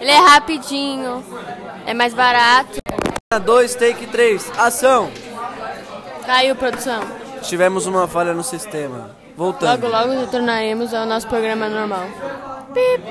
Ele 0.00 0.10
é 0.10 0.18
rapidinho, 0.18 1.24
é 1.86 1.94
mais 1.94 2.14
barato. 2.14 2.78
2, 3.44 3.74
take 3.74 4.06
3, 4.06 4.50
ação! 4.58 5.10
Caiu, 6.24 6.56
produção. 6.56 7.00
Tivemos 7.42 7.86
uma 7.86 8.08
falha 8.08 8.32
no 8.32 8.42
sistema. 8.42 9.10
Voltando. 9.36 9.86
Logo, 9.88 10.08
logo 10.08 10.20
retornaremos 10.20 10.94
ao 10.94 11.04
nosso 11.06 11.28
programa 11.28 11.68
normal. 11.68 12.04
Pip. 12.72 13.02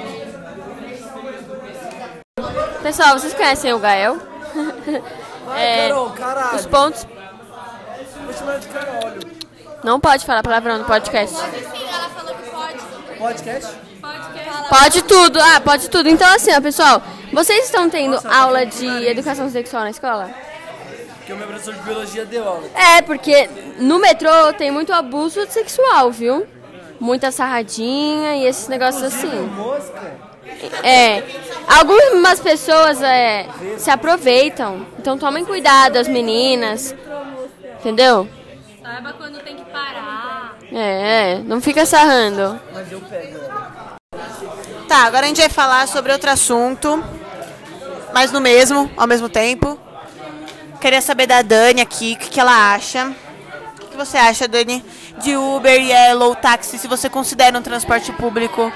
Pessoal, 2.82 3.17
vocês 3.17 3.34
conhecem 3.34 3.74
o 3.74 3.79
Gael? 3.79 4.17
É, 5.55 5.89
Carol, 5.89 6.10
caralho. 6.10 6.55
os 6.55 6.65
pontos. 6.65 7.05
Não 9.84 10.00
pode 10.00 10.25
falar 10.25 10.41
palavrão 10.41 10.79
no 10.79 10.86
podcast. 10.86 11.36
Podcast? 13.20 13.72
Pode 14.69 15.01
tudo. 15.03 15.39
Ah, 15.39 15.62
pode 15.62 15.89
tudo. 15.89 16.10
Então, 16.10 16.27
assim, 16.34 16.51
ó, 16.53 16.62
pessoal. 16.62 17.01
Vocês 17.31 17.65
estão 17.65 17.89
tendo 17.89 18.19
aula 18.27 18.65
de 18.65 18.88
educação 19.07 19.50
sexual 19.50 19.84
na 19.84 19.89
escola? 19.89 20.29
Porque 21.17 21.34
o 21.34 21.38
meu 21.38 21.48
professor 21.48 21.74
de 21.74 21.81
biologia 21.81 22.25
deu 22.25 22.48
aula. 22.48 22.69
É, 22.75 23.01
porque 23.01 23.50
no 23.79 24.00
metrô 24.00 24.53
tem 24.53 24.72
muito 24.72 24.93
abuso 24.93 25.45
sexual, 25.50 26.12
viu? 26.12 26.45
Muita 27.00 27.31
sarradinha 27.31 28.36
e 28.36 28.45
esses 28.45 28.67
negócios 28.67 29.03
assim. 29.03 29.50
É. 30.84 31.24
Algumas 31.67 32.39
pessoas 32.39 33.01
é, 33.01 33.48
se 33.77 33.89
aproveitam. 33.89 34.86
Então 35.00 35.17
tomem 35.17 35.43
cuidado, 35.43 35.98
as 35.98 36.07
meninas. 36.07 36.95
Entendeu? 37.79 38.29
Saiba 38.81 39.13
quando 39.13 39.39
tem 39.39 39.55
que 39.55 39.65
parar. 39.65 40.57
É, 40.72 41.34
é. 41.34 41.39
Não 41.43 41.60
fica 41.60 41.86
sarrando. 41.86 42.60
Tá, 44.87 44.97
agora 45.05 45.25
a 45.25 45.27
gente 45.27 45.41
vai 45.41 45.49
falar 45.49 45.87
sobre 45.87 46.11
outro 46.11 46.29
assunto, 46.29 47.03
mas 48.13 48.31
no 48.31 48.39
mesmo, 48.39 48.89
ao 48.95 49.07
mesmo 49.07 49.27
tempo. 49.27 49.79
Queria 50.79 51.01
saber 51.01 51.25
da 51.25 51.41
Dani 51.41 51.81
aqui, 51.81 52.13
o 52.13 52.17
que, 52.17 52.29
que 52.29 52.39
ela 52.39 52.73
acha. 52.75 53.11
O 53.81 53.87
que, 53.87 53.97
você 53.97 54.15
acha, 54.17 54.47
Dani, 54.47 54.85
de 55.17 55.35
Uber 55.35 55.81
e 55.81 55.89
Yellow, 55.91 56.35
táxi, 56.35 56.77
se 56.77 56.87
você 56.87 57.09
considera 57.09 57.57
um 57.57 57.61
transporte 57.61 58.11
público 58.11 58.71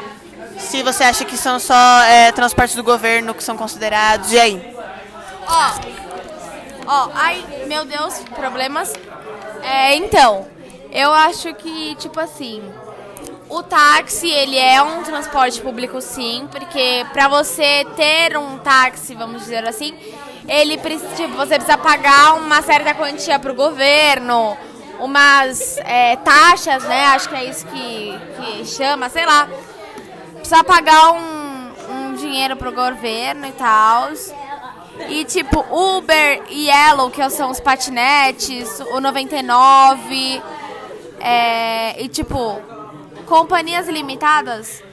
Se 0.57 0.81
você 0.81 1.03
acha 1.03 1.23
que 1.25 1.37
são 1.37 1.59
só 1.59 2.01
é, 2.03 2.31
transportes 2.31 2.75
do 2.75 2.83
governo 2.83 3.35
que 3.35 3.43
são 3.43 3.55
considerados, 3.55 4.31
e 4.31 4.39
aí? 4.39 4.75
Ó, 5.47 5.71
ó, 6.87 7.09
ai, 7.13 7.45
meu 7.67 7.85
Deus, 7.85 8.15
problemas. 8.35 8.93
É, 9.61 9.95
então, 9.95 10.47
eu 10.91 11.13
acho 11.13 11.53
que, 11.53 11.95
tipo 11.95 12.19
assim, 12.19 12.63
o 13.50 13.63
táxi, 13.63 14.29
ele 14.29 14.58
é 14.58 14.82
um 14.82 15.01
transporte 15.01 15.60
público 15.60 16.00
sim, 16.00 16.48
porque 16.51 17.06
pra 17.12 17.27
você 17.27 17.86
ter 17.96 18.38
um 18.38 18.60
táxi, 18.60 19.15
vamos 19.15 19.41
dizer 19.41 19.68
assim, 19.68 19.98
ele 20.48 20.77
tipo, 20.77 21.36
você 21.36 21.56
precisa 21.56 21.77
pagar 21.77 22.36
uma 22.36 22.62
certa 22.62 22.94
quantia 22.94 23.39
pro 23.39 23.56
governo, 23.56 24.56
umas 25.00 25.77
é, 25.79 26.15
taxas, 26.18 26.84
né, 26.84 27.06
acho 27.08 27.27
que 27.27 27.36
é 27.36 27.46
isso 27.46 27.65
que, 27.65 28.20
que 28.38 28.65
chama, 28.65 29.10
sei 29.10 29.25
lá. 29.25 29.50
Precisa 30.36 30.63
pagar 30.63 31.13
um, 31.13 31.72
um 31.91 32.13
dinheiro 32.15 32.56
pro 32.56 32.72
governo 32.72 33.48
e 33.48 33.51
tal. 33.53 34.10
E 35.10 35.24
tipo, 35.24 35.65
Uber 35.72 36.44
e 36.50 36.68
Yellow, 36.68 37.10
que 37.10 37.27
são 37.29 37.50
os 37.50 37.60
patinetes, 37.60 38.79
o 38.91 39.00
99, 39.00 40.41
é, 41.20 42.01
e 42.03 42.08
tipo, 42.08 42.62
companhias 43.29 43.88
limitadas 43.88 44.83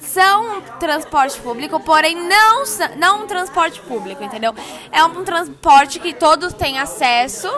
são 0.00 0.62
transporte 0.78 1.38
público, 1.40 1.80
porém 1.80 2.14
não, 2.14 2.62
não 2.96 3.24
um 3.24 3.26
transporte 3.26 3.80
público, 3.80 4.22
entendeu? 4.22 4.54
É 4.92 5.04
um 5.04 5.24
transporte 5.24 5.98
que 5.98 6.14
todos 6.14 6.52
têm 6.52 6.78
acesso, 6.78 7.50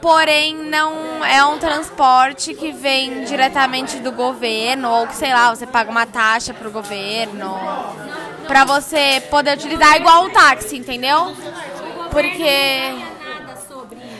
porém 0.00 0.54
não 0.54 1.24
é 1.24 1.44
um 1.44 1.58
transporte 1.58 2.54
que 2.54 2.70
vem 2.70 3.24
diretamente 3.24 3.98
do 3.98 4.12
governo, 4.12 4.88
ou 4.88 5.06
que, 5.08 5.16
sei 5.16 5.32
lá, 5.32 5.52
você 5.52 5.66
paga 5.66 5.90
uma 5.90 6.06
taxa 6.06 6.54
pro 6.54 6.70
governo 6.70 7.54
pra 8.46 8.64
você 8.64 9.20
poder 9.30 9.54
utilizar 9.56 9.96
igual 9.96 10.26
o 10.26 10.30
táxi, 10.30 10.76
entendeu? 10.76 11.34
Porque 12.10 12.94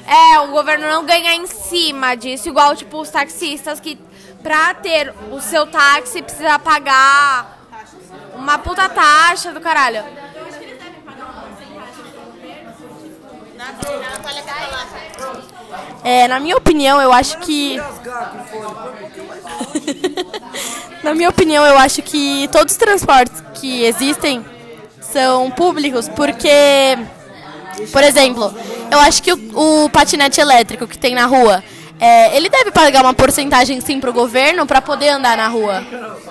é, 0.06 0.40
o 0.40 0.48
governo 0.48 0.88
não 0.88 1.04
ganha 1.04 1.34
em 1.34 1.46
cima 1.46 2.14
disso, 2.14 2.48
igual 2.48 2.74
tipo 2.74 3.00
os 3.00 3.10
taxistas 3.10 3.78
que 3.78 3.96
pra 4.44 4.74
ter 4.74 5.12
o 5.32 5.40
seu 5.40 5.66
táxi 5.66 6.20
precisa 6.20 6.58
pagar 6.58 7.58
uma 8.36 8.58
puta 8.58 8.86
taxa 8.90 9.50
do 9.52 9.60
caralho. 9.60 10.04
É, 16.04 16.28
na 16.28 16.38
minha 16.38 16.56
opinião, 16.56 17.00
eu 17.00 17.10
acho 17.10 17.38
que. 17.38 17.80
na 21.02 21.14
minha 21.14 21.30
opinião, 21.30 21.64
eu 21.64 21.78
acho 21.78 22.02
que 22.02 22.46
todos 22.52 22.74
os 22.74 22.78
transportes 22.78 23.42
que 23.54 23.84
existem 23.84 24.44
são 25.00 25.50
públicos, 25.50 26.06
porque. 26.10 26.98
Por 27.90 28.04
exemplo, 28.04 28.54
eu 28.90 29.00
acho 29.00 29.22
que 29.22 29.32
o, 29.32 29.84
o 29.84 29.88
patinete 29.88 30.38
elétrico 30.40 30.86
que 30.86 30.98
tem 30.98 31.14
na 31.14 31.24
rua. 31.24 31.64
É, 32.04 32.36
ele 32.36 32.50
deve 32.50 32.70
pagar 32.70 33.02
uma 33.02 33.14
porcentagem 33.14 33.80
sim 33.80 33.98
pro 33.98 34.12
governo 34.12 34.66
pra 34.66 34.82
poder 34.82 35.08
andar 35.08 35.38
na 35.38 35.48
rua. 35.48 35.82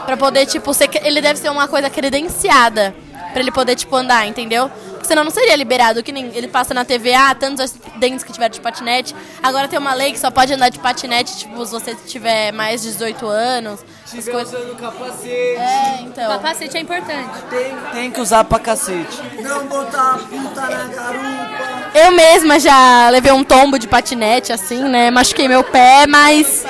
Pra 0.05 0.15
poder, 0.15 0.45
tipo, 0.45 0.71
ser, 0.71 0.87
ele 1.03 1.19
deve 1.19 1.39
ser 1.39 1.49
uma 1.49 1.67
coisa 1.67 1.89
credenciada 1.89 2.93
pra 3.31 3.41
ele 3.41 3.51
poder, 3.51 3.75
tipo, 3.75 3.95
andar, 3.95 4.27
entendeu? 4.27 4.69
Porque 5.03 5.09
senão 5.09 5.25
não 5.25 5.31
seria 5.31 5.53
liberado, 5.57 6.01
que 6.01 6.13
nem 6.13 6.31
ele 6.33 6.47
passa 6.47 6.73
na 6.73 6.85
TV, 6.85 7.13
ah, 7.13 7.35
tantos 7.35 7.59
acidentes 7.59 8.23
que 8.23 8.31
tiveram 8.31 8.53
de 8.53 8.61
patinete. 8.61 9.13
Agora 9.43 9.67
tem 9.67 9.77
uma 9.77 9.93
lei 9.93 10.13
que 10.13 10.19
só 10.19 10.31
pode 10.31 10.53
andar 10.53 10.69
de 10.69 10.79
patinete, 10.79 11.39
tipo, 11.39 11.65
se 11.65 11.73
você 11.73 11.93
tiver 11.93 12.53
mais 12.53 12.81
de 12.81 12.93
18 12.93 13.27
anos. 13.27 13.81
As 14.05 14.29
coisas. 14.29 14.53
usando 14.53 14.77
capacete. 14.77 15.27
É, 15.27 15.99
então. 16.03 16.31
Capacete 16.31 16.77
é 16.77 16.79
importante. 16.79 17.41
Tem, 17.49 17.75
tem 17.91 18.11
que 18.11 18.21
usar 18.21 18.45
pra 18.45 18.59
cacete. 18.59 19.21
Não 19.41 19.67
botar 19.67 20.13
a 20.13 20.17
puta 20.19 20.61
na 20.61 20.85
garupa. 20.85 21.91
Eu 21.95 22.11
mesma 22.13 22.57
já 22.57 23.09
levei 23.09 23.33
um 23.33 23.43
tombo 23.43 23.77
de 23.77 23.89
patinete, 23.89 24.53
assim, 24.53 24.83
né? 24.83 25.11
Machuquei 25.11 25.49
meu 25.49 25.65
pé, 25.65 26.07
mas 26.07 26.63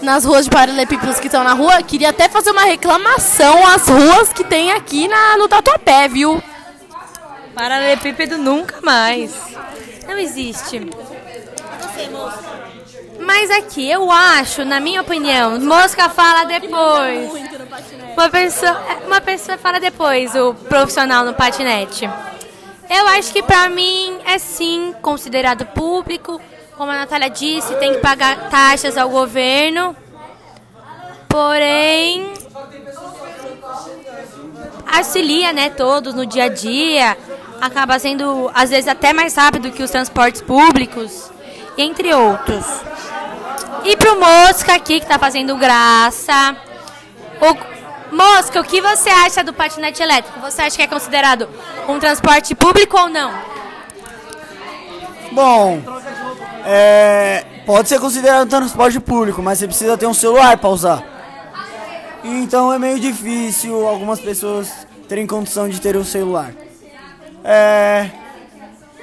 nas 0.00 0.24
ruas 0.24 0.44
de 0.44 0.50
paralelepípedos 0.50 1.18
que 1.18 1.26
estão 1.26 1.42
na 1.42 1.54
rua, 1.54 1.82
queria 1.82 2.10
até 2.10 2.28
fazer 2.28 2.52
uma 2.52 2.62
reclamação 2.62 3.66
às 3.66 3.88
ruas 3.88 4.32
que 4.32 4.44
tem 4.44 4.70
aqui 4.70 5.08
na, 5.08 5.36
no 5.36 5.48
Tatuapé, 5.48 6.06
viu? 6.06 6.40
Paralelepípedo 7.54 8.38
nunca 8.38 8.80
mais. 8.80 9.34
Não 10.06 10.18
existe. 10.18 10.80
Mas 13.20 13.50
aqui, 13.50 13.90
eu 13.90 14.10
acho, 14.10 14.64
na 14.64 14.80
minha 14.80 15.00
opinião, 15.00 15.60
mosca 15.60 16.08
fala 16.08 16.44
depois. 16.44 17.30
Uma 18.16 18.28
pessoa, 18.28 18.82
uma 19.06 19.20
pessoa 19.20 19.58
fala 19.58 19.78
depois, 19.78 20.34
o 20.34 20.54
profissional 20.54 21.24
no 21.24 21.34
patinete. 21.34 22.08
Eu 22.88 23.06
acho 23.08 23.32
que 23.32 23.42
pra 23.42 23.68
mim 23.68 24.18
é 24.24 24.38
sim 24.38 24.94
considerado 25.02 25.66
público. 25.66 26.40
Como 26.76 26.90
a 26.90 26.96
Natália 26.96 27.28
disse, 27.28 27.74
tem 27.76 27.92
que 27.92 27.98
pagar 27.98 28.48
taxas 28.48 28.96
ao 28.96 29.10
governo. 29.10 29.94
Porém, 31.28 32.32
auxilia, 34.90 35.52
né, 35.52 35.68
todos 35.70 36.14
no 36.14 36.24
dia 36.24 36.44
a 36.44 36.48
dia. 36.48 37.16
Acaba 37.60 37.98
sendo, 37.98 38.50
às 38.54 38.70
vezes, 38.70 38.88
até 38.88 39.12
mais 39.12 39.34
rápido 39.34 39.70
que 39.72 39.82
os 39.82 39.90
transportes 39.90 40.40
públicos, 40.40 41.30
entre 41.76 42.14
outros. 42.14 42.64
E 43.84 43.96
pro 43.96 44.18
Mosca 44.18 44.74
aqui, 44.74 45.00
que 45.00 45.06
tá 45.06 45.18
fazendo 45.18 45.56
graça. 45.56 46.56
O, 47.40 48.14
Mosca, 48.14 48.60
o 48.60 48.64
que 48.64 48.80
você 48.80 49.10
acha 49.10 49.42
do 49.42 49.52
patinete 49.52 50.02
elétrico? 50.02 50.40
Você 50.40 50.62
acha 50.62 50.76
que 50.76 50.82
é 50.82 50.86
considerado 50.86 51.48
um 51.88 51.98
transporte 51.98 52.54
público 52.54 52.98
ou 52.98 53.08
não? 53.08 53.32
Bom, 55.32 55.82
é, 56.64 57.44
pode 57.66 57.88
ser 57.88 58.00
considerado 58.00 58.46
um 58.46 58.48
transporte 58.48 58.98
público, 59.00 59.42
mas 59.42 59.58
você 59.58 59.66
precisa 59.66 59.96
ter 59.96 60.06
um 60.06 60.14
celular 60.14 60.58
para 60.58 60.70
usar. 60.70 61.02
Então 62.24 62.72
é 62.72 62.78
meio 62.78 62.98
difícil 62.98 63.86
algumas 63.86 64.20
pessoas 64.20 64.86
terem 65.08 65.26
condição 65.26 65.68
de 65.68 65.80
ter 65.80 65.96
um 65.96 66.04
celular. 66.04 66.52
É, 67.50 68.10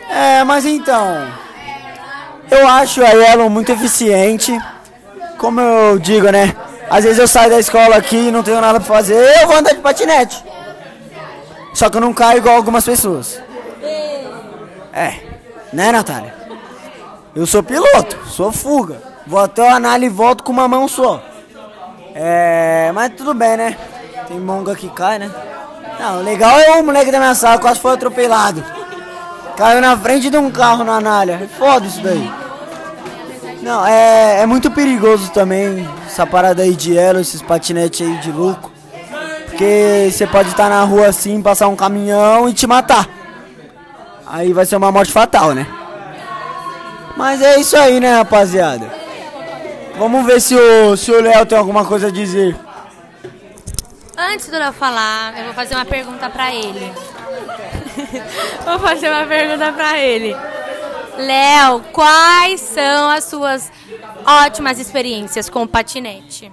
é, 0.07 0.43
mas 0.43 0.65
então, 0.65 1.27
eu 2.51 2.67
acho 2.67 3.03
a 3.03 3.09
Yellow 3.09 3.49
muito 3.49 3.71
eficiente. 3.71 4.55
Como 5.39 5.59
eu 5.59 5.97
digo, 5.97 6.29
né? 6.29 6.55
Às 6.87 7.03
vezes 7.03 7.17
eu 7.17 7.27
saio 7.27 7.49
da 7.49 7.59
escola 7.59 7.95
aqui 7.95 8.27
e 8.27 8.31
não 8.31 8.43
tenho 8.43 8.61
nada 8.61 8.79
pra 8.79 8.95
fazer, 8.95 9.15
eu 9.41 9.47
vou 9.47 9.57
andar 9.57 9.73
de 9.73 9.81
patinete. 9.81 10.43
Só 11.73 11.89
que 11.89 11.97
eu 11.97 12.01
não 12.01 12.13
caio 12.13 12.37
igual 12.37 12.55
algumas 12.55 12.85
pessoas. 12.85 13.41
É, 14.93 15.15
né, 15.73 15.91
Natália? 15.91 16.33
Eu 17.35 17.47
sou 17.47 17.63
piloto, 17.63 18.17
sou 18.27 18.51
fuga. 18.51 19.01
Vou 19.25 19.39
até 19.39 19.63
o 19.63 19.73
análise 19.73 20.05
e 20.13 20.15
volto 20.15 20.43
com 20.43 20.51
uma 20.51 20.67
mão 20.67 20.87
só. 20.87 21.21
É, 22.13 22.91
mas 22.93 23.11
tudo 23.17 23.33
bem, 23.33 23.57
né? 23.57 23.75
Tem 24.27 24.39
monga 24.39 24.75
que 24.75 24.87
cai, 24.89 25.17
né? 25.17 25.31
Não, 25.99 26.19
o 26.19 26.23
legal 26.23 26.59
é 26.59 26.71
o 26.71 26.83
moleque 26.83 27.11
da 27.11 27.19
minha 27.19 27.35
sala, 27.35 27.57
quase 27.57 27.79
foi 27.79 27.93
atropelado. 27.93 28.63
Caiu 29.55 29.79
na 29.79 29.97
frente 29.97 30.29
de 30.29 30.37
um 30.37 30.51
carro 30.51 30.83
na 30.83 30.97
Anália. 30.97 31.39
É 31.43 31.47
Foda 31.47 31.87
isso 31.87 32.01
daí. 32.01 32.29
Não, 33.61 33.85
é, 33.85 34.41
é 34.41 34.45
muito 34.45 34.69
perigoso 34.69 35.31
também 35.31 35.87
essa 36.05 36.25
parada 36.27 36.61
aí 36.61 36.75
de 36.75 36.97
elo, 36.97 37.19
esses 37.19 37.41
patinetes 37.41 38.05
aí 38.05 38.17
de 38.17 38.31
louco. 38.31 38.71
Porque 39.45 40.09
você 40.11 40.27
pode 40.27 40.49
estar 40.49 40.69
na 40.69 40.83
rua 40.83 41.07
assim, 41.07 41.41
passar 41.41 41.67
um 41.69 41.75
caminhão 41.75 42.49
e 42.49 42.53
te 42.53 42.67
matar. 42.67 43.07
Aí 44.27 44.51
vai 44.51 44.65
ser 44.65 44.75
uma 44.75 44.91
morte 44.91 45.11
fatal, 45.11 45.53
né? 45.53 45.65
Mas 47.15 47.41
é 47.41 47.57
isso 47.57 47.77
aí, 47.77 47.99
né, 47.99 48.17
rapaziada? 48.17 48.91
Vamos 49.97 50.25
ver 50.25 50.41
se 50.41 50.53
o 50.53 50.97
se 50.97 51.09
o 51.11 51.21
Léo 51.21 51.45
tem 51.45 51.57
alguma 51.57 51.85
coisa 51.85 52.07
a 52.07 52.11
dizer. 52.11 52.55
Antes 54.17 54.47
do 54.47 54.57
Léo 54.57 54.71
falar, 54.73 55.37
eu 55.37 55.45
vou 55.45 55.53
fazer 55.53 55.75
uma 55.75 55.85
pergunta 55.85 56.29
pra 56.29 56.53
ele. 56.53 56.91
vou 58.63 58.79
fazer 58.79 59.09
uma 59.09 59.25
pergunta 59.25 59.73
pra 59.73 59.99
ele. 59.99 60.35
Léo, 61.17 61.81
quais 61.91 62.61
são 62.61 63.09
as 63.09 63.25
suas 63.25 63.71
ótimas 64.25 64.79
experiências 64.79 65.49
com 65.49 65.63
o 65.63 65.67
patinete? 65.67 66.51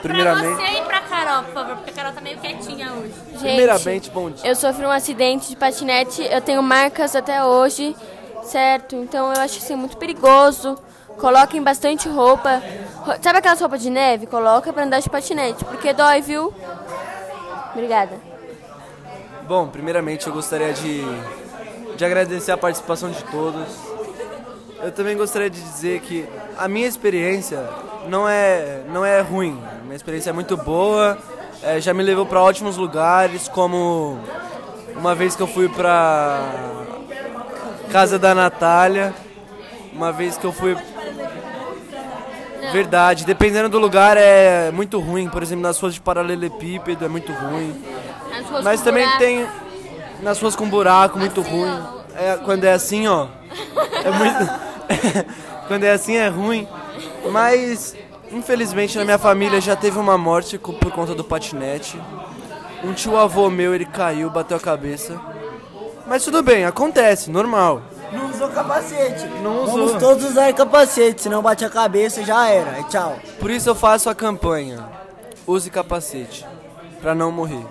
Pra 0.00 0.14
Primeiramente, 0.14 0.56
você 0.56 0.78
e 0.78 0.82
pra 0.82 1.00
Carol, 1.00 1.42
por 1.44 1.52
favor, 1.52 1.76
porque 1.76 1.90
a 1.90 1.92
Carol 1.92 2.12
tá 2.12 2.20
meio 2.22 2.38
quietinha 2.38 2.92
hoje. 2.92 3.12
Gente, 3.32 3.40
primeiramente, 3.40 4.10
bom 4.10 4.30
dia. 4.30 4.48
eu 4.48 4.56
sofri 4.56 4.86
um 4.86 4.90
acidente 4.90 5.50
de 5.50 5.56
patinete, 5.56 6.22
eu 6.22 6.40
tenho 6.40 6.62
marcas 6.62 7.14
até 7.14 7.44
hoje, 7.44 7.94
certo? 8.42 8.96
Então 8.96 9.30
eu 9.34 9.40
acho 9.42 9.58
assim 9.58 9.76
muito 9.76 9.98
perigoso. 9.98 10.78
Coloquem 11.18 11.62
bastante 11.62 12.08
roupa. 12.08 12.62
Ro- 13.04 13.14
Sabe 13.22 13.38
aquelas 13.38 13.60
roupas 13.60 13.80
de 13.82 13.90
neve? 13.90 14.26
Coloca 14.26 14.72
pra 14.72 14.84
andar 14.84 15.00
de 15.00 15.10
patinete, 15.10 15.64
porque 15.64 15.92
dói, 15.92 16.20
viu? 16.20 16.52
Obrigada. 17.74 18.16
Bom, 19.46 19.68
primeiramente 19.68 20.26
eu 20.26 20.32
gostaria 20.32 20.72
de, 20.72 21.02
de 21.96 22.04
agradecer 22.04 22.52
a 22.52 22.56
participação 22.56 23.10
de 23.10 23.22
todos. 23.24 23.66
Eu 24.82 24.92
também 24.92 25.16
gostaria 25.16 25.50
de 25.50 25.60
dizer 25.60 26.00
que 26.00 26.26
a 26.56 26.66
minha 26.66 26.86
experiência 26.86 27.62
não 28.08 28.26
é, 28.28 28.82
não 28.88 29.04
é 29.04 29.20
ruim. 29.20 29.60
Minha 29.84 29.96
experiência 29.96 30.30
é 30.30 30.32
muito 30.32 30.56
boa. 30.56 31.18
É, 31.62 31.78
já 31.80 31.92
me 31.92 32.02
levou 32.02 32.24
para 32.24 32.40
ótimos 32.40 32.78
lugares, 32.78 33.46
como 33.48 34.18
uma 34.96 35.14
vez 35.14 35.36
que 35.36 35.42
eu 35.42 35.46
fui 35.46 35.68
pra 35.68 36.40
casa 37.92 38.18
da 38.18 38.34
Natália, 38.34 39.12
uma 39.92 40.10
vez 40.12 40.38
que 40.38 40.46
eu 40.46 40.52
fui 40.52 40.74
Verdade, 42.72 43.24
dependendo 43.24 43.68
do 43.68 43.78
lugar 43.78 44.16
é 44.16 44.70
muito 44.70 44.98
ruim. 44.98 45.28
Por 45.28 45.42
exemplo, 45.42 45.62
nas 45.62 45.78
ruas 45.78 45.94
de 45.94 46.00
paralelepípedo 46.00 47.04
é 47.04 47.08
muito 47.08 47.32
ruim. 47.32 47.74
Mas 48.62 48.80
também 48.80 49.04
buraco. 49.04 49.18
tem 49.18 49.46
nas 50.22 50.40
ruas 50.40 50.54
com 50.54 50.68
buraco 50.68 51.18
muito 51.18 51.40
ruim. 51.40 51.82
É, 52.14 52.38
quando 52.44 52.64
é 52.64 52.72
assim, 52.72 53.06
ó. 53.06 53.26
É 54.02 54.10
muito. 54.10 54.50
quando 55.68 55.84
é 55.84 55.90
assim 55.90 56.16
é 56.16 56.28
ruim. 56.28 56.66
Mas 57.30 57.94
infelizmente 58.32 58.96
na 58.96 59.04
minha 59.04 59.18
família 59.18 59.60
já 59.60 59.76
teve 59.76 59.98
uma 59.98 60.16
morte 60.16 60.58
por 60.58 60.90
conta 60.90 61.14
do 61.14 61.24
patinete. 61.24 62.00
Um 62.82 62.94
tio 62.94 63.16
avô 63.16 63.50
meu, 63.50 63.74
ele 63.74 63.84
caiu, 63.84 64.30
bateu 64.30 64.56
a 64.56 64.60
cabeça. 64.60 65.20
Mas 66.06 66.24
tudo 66.24 66.42
bem, 66.42 66.64
acontece, 66.64 67.30
normal. 67.30 67.82
Usou 68.40 68.48
capacete. 68.54 69.26
Não 69.42 69.66
Vamos 69.66 69.90
usou. 69.90 69.98
todos 69.98 70.24
usar 70.24 70.50
capacete, 70.54 71.20
senão 71.20 71.42
bate 71.42 71.62
a 71.62 71.68
cabeça 71.68 72.24
já 72.24 72.48
era. 72.48 72.80
E 72.80 72.84
tchau. 72.84 73.18
Por 73.38 73.50
isso 73.50 73.68
eu 73.68 73.74
faço 73.74 74.08
a 74.08 74.14
campanha. 74.14 74.82
Use 75.46 75.68
capacete. 75.68 76.46
Pra 77.02 77.14
não 77.14 77.30
morrer. 77.30 77.62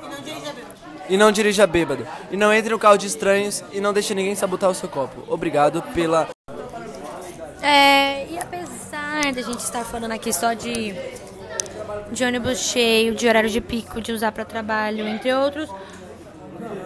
E 1.10 1.18
não 1.18 1.32
dirija 1.32 1.66
bêbado. 1.66 2.06
E 2.30 2.38
não 2.38 2.54
entre 2.54 2.70
no 2.70 2.78
carro 2.78 2.98
de 2.98 3.08
estranhos 3.08 3.64
e 3.72 3.82
não 3.82 3.92
deixe 3.92 4.14
ninguém 4.14 4.36
sabotar 4.36 4.70
o 4.70 4.76
seu 4.76 4.88
copo. 4.88 5.24
Obrigado 5.28 5.82
pela. 5.92 6.28
É, 7.64 8.28
e 8.28 8.38
apesar 8.38 9.34
da 9.34 9.42
gente 9.42 9.62
estar 9.62 9.84
falando 9.84 10.12
aqui 10.12 10.32
só 10.32 10.54
de, 10.54 10.94
de 12.12 12.24
ônibus 12.24 12.60
cheio, 12.60 13.16
de 13.16 13.28
horário 13.28 13.50
de 13.50 13.60
pico, 13.60 14.00
de 14.00 14.12
usar 14.12 14.32
para 14.32 14.46
trabalho, 14.46 15.08
entre 15.08 15.34
outros, 15.34 15.68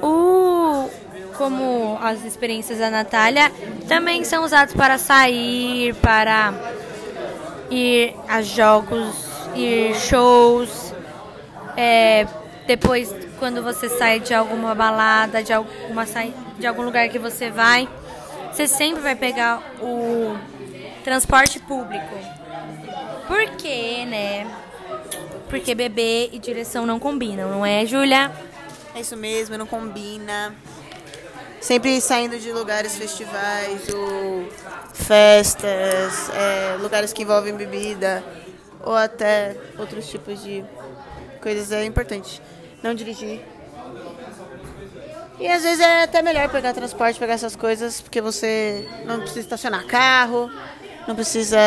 o, 0.02 0.43
como 1.38 1.98
as 2.02 2.24
experiências 2.24 2.80
da 2.80 2.90
Natália 2.90 3.52
também 3.88 4.24
são 4.24 4.44
usados 4.44 4.74
para 4.74 4.98
sair, 4.98 5.94
para 5.96 6.54
ir 7.70 8.16
a 8.28 8.42
jogos, 8.42 9.16
ir 9.56 9.96
shows, 9.96 10.94
é, 11.76 12.28
depois 12.66 13.14
quando 13.40 13.62
você 13.62 13.90
sai 13.90 14.20
de 14.20 14.34
alguma 14.34 14.74
balada, 14.74 15.44
de 15.44 15.52
alguma 15.52 16.06
de 16.58 16.68
algum 16.68 16.84
lugar 16.84 17.10
que 17.10 17.20
você 17.20 17.50
vai, 17.50 17.90
você 18.52 18.68
sempre 18.68 19.02
vai 19.02 19.16
pegar 19.16 19.62
o 19.82 20.38
transporte 21.04 21.60
público. 21.60 22.16
Por 23.28 23.46
quê, 23.58 24.06
né? 24.06 24.48
Porque 25.50 25.76
bebê 25.76 26.30
e 26.32 26.40
direção 26.40 26.86
não 26.86 27.00
combinam, 27.00 27.50
não 27.50 27.66
é, 27.66 27.86
Júlia? 27.86 28.32
É 28.96 29.02
isso 29.02 29.18
mesmo, 29.18 29.58
não 29.58 29.66
combina. 29.66 30.54
Sempre 31.64 32.02
saindo 32.02 32.38
de 32.38 32.52
lugares, 32.52 32.98
festivais 32.98 33.88
ou 33.94 34.50
festas, 34.94 36.30
é, 36.36 36.76
lugares 36.78 37.14
que 37.14 37.22
envolvem 37.22 37.56
bebida 37.56 38.22
ou 38.82 38.94
até 38.94 39.56
outros 39.80 40.10
tipos 40.10 40.44
de 40.44 40.62
coisas 41.42 41.72
é 41.72 41.86
importante. 41.86 42.42
Não 42.84 42.94
dirigir. 42.94 43.40
E 45.40 45.48
às 45.48 45.64
vezes 45.64 45.80
é 45.80 46.04
até 46.04 46.22
melhor 46.22 46.50
pegar 46.50 46.74
transporte, 46.74 47.18
pegar 47.18 47.36
essas 47.36 47.56
coisas, 47.56 48.02
porque 48.02 48.20
você 48.20 48.86
não 49.06 49.20
precisa 49.20 49.40
estacionar 49.40 49.86
carro, 49.86 50.52
não 51.08 51.16
precisa. 51.16 51.58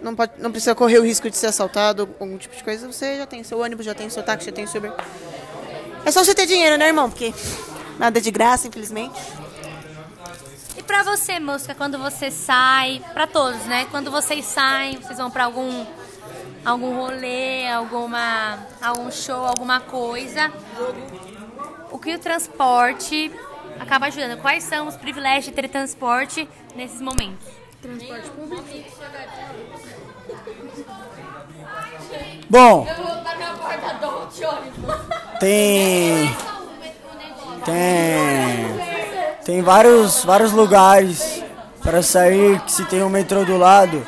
Não, 0.00 0.16
pode, 0.16 0.32
não 0.38 0.50
precisa 0.50 0.74
correr 0.74 0.98
o 0.98 1.04
risco 1.04 1.30
de 1.30 1.36
ser 1.36 1.46
assaltado, 1.46 2.12
algum 2.18 2.36
tipo 2.36 2.56
de 2.56 2.64
coisa. 2.64 2.90
Você 2.90 3.18
já 3.18 3.26
tem 3.26 3.44
seu 3.44 3.60
ônibus, 3.60 3.86
já 3.86 3.94
tem 3.94 4.10
seu 4.10 4.24
táxi, 4.24 4.46
já 4.46 4.52
tem 4.52 4.66
seu 4.66 4.80
Uber. 4.80 4.92
É 6.04 6.10
só 6.10 6.24
você 6.24 6.34
ter 6.34 6.46
dinheiro, 6.46 6.76
né, 6.76 6.88
irmão? 6.88 7.08
Porque 7.08 7.32
nada 8.00 8.18
de 8.18 8.30
graça, 8.30 8.66
infelizmente. 8.66 9.20
E 10.74 10.82
pra 10.82 11.02
você, 11.02 11.38
Mosca, 11.38 11.74
quando 11.74 11.98
você 11.98 12.30
sai, 12.30 13.02
pra 13.12 13.26
todos, 13.26 13.60
né? 13.66 13.86
Quando 13.90 14.10
vocês 14.10 14.46
saem, 14.46 14.96
vocês 14.96 15.18
vão 15.18 15.30
pra 15.30 15.44
algum 15.44 15.84
algum 16.64 16.94
rolê, 16.96 17.68
alguma 17.68 18.58
algum 18.80 19.10
show, 19.10 19.44
alguma 19.44 19.80
coisa. 19.80 20.50
O 21.90 21.98
que 21.98 22.14
o 22.14 22.18
transporte 22.18 23.30
acaba 23.78 24.06
ajudando? 24.06 24.40
Quais 24.40 24.64
são 24.64 24.88
os 24.88 24.96
privilégios 24.96 25.46
de 25.46 25.52
ter 25.52 25.68
transporte 25.68 26.48
nesses 26.74 27.02
momentos? 27.02 27.46
Bom. 32.48 32.86
Tem. 35.38 36.49
Tem. 37.64 38.90
Tem 39.44 39.62
vários, 39.62 40.24
vários 40.24 40.52
lugares 40.52 41.42
para 41.82 42.02
sair 42.02 42.60
que 42.60 42.72
se 42.72 42.84
tem 42.84 43.02
um 43.02 43.08
metrô 43.08 43.44
do 43.44 43.56
lado 43.56 44.06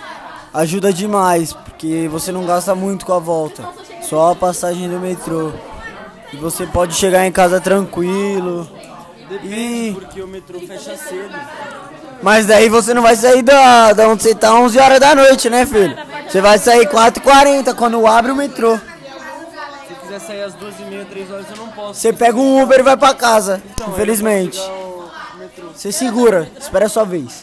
ajuda 0.52 0.92
demais, 0.92 1.52
porque 1.52 2.08
você 2.10 2.30
não 2.30 2.44
gasta 2.44 2.74
muito 2.74 3.06
com 3.06 3.12
a 3.12 3.18
volta, 3.18 3.64
só 4.02 4.32
a 4.32 4.36
passagem 4.36 4.88
do 4.88 5.00
metrô. 5.00 5.52
E 6.32 6.36
você 6.36 6.66
pode 6.66 6.94
chegar 6.94 7.26
em 7.26 7.32
casa 7.32 7.60
tranquilo. 7.60 8.68
E... 9.42 9.92
porque 9.98 10.22
o 10.22 10.28
metrô 10.28 10.60
fecha 10.60 10.96
cedo. 10.96 11.34
Mas 12.22 12.46
daí 12.46 12.68
você 12.68 12.94
não 12.94 13.02
vai 13.02 13.16
sair 13.16 13.42
da, 13.42 13.92
da 13.92 14.08
onde 14.08 14.22
você 14.22 14.34
tá 14.34 14.54
11 14.54 14.78
horas 14.78 15.00
da 15.00 15.14
noite, 15.14 15.50
né, 15.50 15.66
filho? 15.66 15.96
Você 16.28 16.40
vai 16.40 16.58
sair 16.58 16.86
4h40 16.86 17.74
quando 17.74 18.06
abre 18.06 18.30
o 18.30 18.36
metrô. 18.36 18.78
Quiser 20.12 20.26
sair 20.26 20.42
às 20.42 20.54
12h30, 20.54 21.06
3 21.08 21.30
horas, 21.30 21.46
eu 21.48 21.56
não 21.56 21.68
posso. 21.68 21.98
Você 21.98 22.12
pega 22.12 22.36
um 22.36 22.62
Uber 22.62 22.80
e 22.80 22.82
vai 22.82 22.98
pra 22.98 23.14
casa, 23.14 23.62
infelizmente. 23.88 24.60
Você 25.74 25.90
segura, 25.90 26.50
espera 26.60 26.84
a 26.84 26.88
sua 26.90 27.04
vez. 27.04 27.42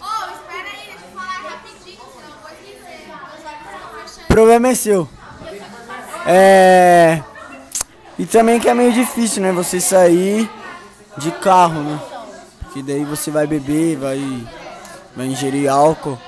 O 4.24 4.28
problema 4.28 4.68
é 4.68 4.76
seu. 4.76 5.10
É. 6.28 7.24
E 8.20 8.28
também 8.28 8.60
que 8.60 8.70
é 8.70 8.74
meio 8.76 8.94
difícil, 8.94 9.42
né? 9.42 9.52
Você 9.52 9.82
sair 9.82 10.48
de 11.18 11.32
carro, 11.32 11.82
né? 11.82 12.00
Porque 12.60 12.84
daí 12.84 13.04
você 13.04 13.32
vai 13.32 13.48
beber, 13.48 13.98
vai, 13.98 14.48
vai 15.16 15.26
ingerir 15.26 15.72
álcool, 15.72 16.20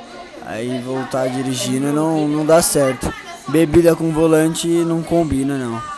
aí 0.47 0.81
voltar 0.81 1.27
dirigindo 1.27 1.93
não, 1.93 2.27
não 2.27 2.43
dá 2.43 2.63
certo. 2.63 3.13
Bebida 3.47 3.95
com 3.95 4.11
volante 4.11 4.67
não 4.67 5.03
combina, 5.03 5.55
não. 5.55 5.90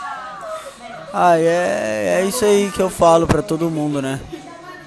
Ah, 1.16 1.38
é, 1.38 2.22
é 2.22 2.26
isso 2.26 2.44
aí 2.44 2.72
que 2.74 2.82
eu 2.82 2.90
falo 2.90 3.24
pra 3.24 3.40
todo 3.40 3.70
mundo, 3.70 4.02
né? 4.02 4.18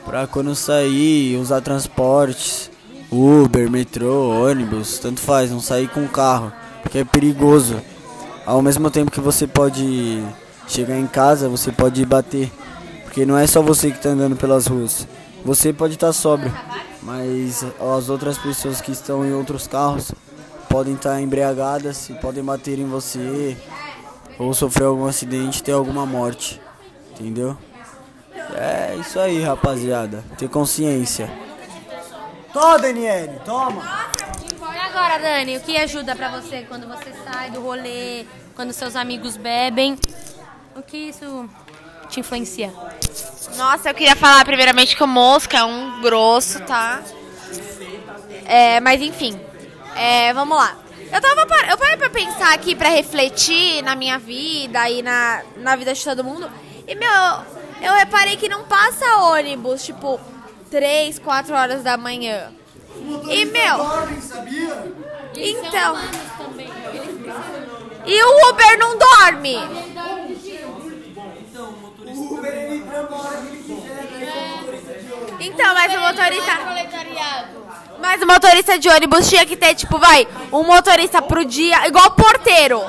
Pra 0.04 0.28
quando 0.28 0.54
sair, 0.56 1.38
usar 1.38 1.62
transportes, 1.62 2.70
Uber, 3.10 3.72
metrô, 3.72 4.44
ônibus, 4.44 5.00
tanto 5.00 5.22
faz, 5.22 5.50
não 5.50 5.62
sair 5.62 5.88
com 5.88 6.06
carro, 6.06 6.52
porque 6.84 6.98
é 6.98 7.06
perigoso. 7.06 7.82
Ao 8.46 8.62
mesmo 8.62 8.92
tempo 8.92 9.10
que 9.10 9.22
você 9.22 9.48
pode 9.48 10.22
chegar 10.68 11.00
em 11.00 11.08
casa, 11.08 11.48
você 11.48 11.72
pode 11.72 12.06
bater, 12.06 12.52
porque 13.06 13.26
não 13.26 13.38
é 13.38 13.48
só 13.48 13.62
você 13.62 13.90
que 13.90 14.02
tá 14.02 14.10
andando 14.10 14.36
pelas 14.36 14.68
ruas. 14.68 15.08
Você 15.46 15.72
pode 15.72 15.94
estar 15.94 16.12
sóbrio, 16.12 16.54
mas 17.04 17.64
as 17.80 18.10
outras 18.10 18.38
pessoas 18.38 18.82
que 18.82 18.92
estão 18.92 19.26
em 19.26 19.32
outros 19.32 19.66
carros 19.66 20.12
podem 20.68 20.96
estar 20.96 21.22
embriagadas 21.22 22.10
e 22.10 22.14
podem 22.16 22.44
bater 22.44 22.80
em 22.80 22.86
você, 22.86 23.56
ou 24.40 24.54
sofrer 24.54 24.86
algum 24.86 25.06
acidente, 25.06 25.64
ter 25.64 25.72
alguma 25.72 26.06
morte, 26.06 26.62
entendeu? 27.12 27.58
É 28.56 28.96
isso 28.96 29.20
aí, 29.20 29.42
rapaziada. 29.42 30.24
Ter 30.38 30.48
consciência. 30.48 31.30
Toma, 32.54 32.80
Daniele, 32.80 33.40
toma. 33.46 34.08
E 34.74 34.80
agora, 34.80 35.20
Dani, 35.20 35.58
o 35.58 35.62
que 35.62 35.78
ajuda 35.78 36.16
pra 36.16 36.30
você 36.30 36.66
quando 36.68 36.88
você 36.88 37.14
sai 37.24 37.52
do 37.52 37.62
rolê, 37.62 38.26
quando 38.56 38.72
seus 38.74 38.96
amigos 38.96 39.38
bebem? 39.38 39.98
O 40.76 40.82
que 40.82 40.98
isso 40.98 41.50
te 42.10 42.20
influencia? 42.20 42.74
Nossa, 43.58 43.90
eu 43.90 43.94
queria 43.94 44.16
falar 44.16 44.46
primeiramente 44.46 44.96
que 44.96 45.04
o 45.04 45.08
Mosca 45.08 45.58
é 45.58 45.64
um 45.64 46.02
grosso, 46.02 46.60
tá? 46.62 47.02
É, 48.46 48.80
mas 48.80 49.02
enfim, 49.02 49.40
é, 49.96 50.34
vamos 50.34 50.58
lá. 50.58 50.78
Eu, 51.12 51.22
tava 51.22 51.46
par- 51.46 51.70
eu 51.70 51.78
parei 51.78 51.98
pra 51.98 52.10
pensar 52.10 52.54
aqui, 52.54 52.76
pra 52.76 52.90
refletir 52.90 53.82
na 53.84 53.96
minha 53.96 54.18
vida 54.20 54.90
e 54.90 55.02
na, 55.02 55.42
na 55.58 55.76
vida 55.76 55.94
de 55.94 56.04
todo 56.04 56.24
mundo. 56.24 56.50
E, 56.88 56.96
meu, 56.96 57.10
eu 57.82 57.94
reparei 57.96 58.36
que 58.38 58.50
não 58.50 58.64
passa 58.66 59.06
ônibus, 59.18 59.84
tipo, 59.86 60.20
3, 60.70 61.20
4 61.20 61.54
horas 61.56 61.84
da 61.84 61.98
manhã. 61.98 62.52
E, 63.30 63.46
meu... 63.46 63.78
Então... 65.36 65.96
E 68.06 68.24
o 68.24 68.50
Uber 68.50 68.80
não 68.80 68.98
dorme. 68.98 69.58
Então, 75.40 75.74
mas 75.74 75.94
o 75.94 76.00
motorista. 76.00 76.52
Mas 78.00 78.22
o 78.22 78.28
motorista 78.28 78.78
de 78.78 78.90
ônibus 78.90 79.30
tinha 79.30 79.46
que 79.46 79.56
ter, 79.56 79.76
tipo, 79.76 79.98
vai, 79.98 80.28
um 80.52 80.64
motorista 80.64 81.22
pro 81.22 81.44
dia, 81.44 81.88
igual 81.88 82.12
porteiro. 82.12 82.82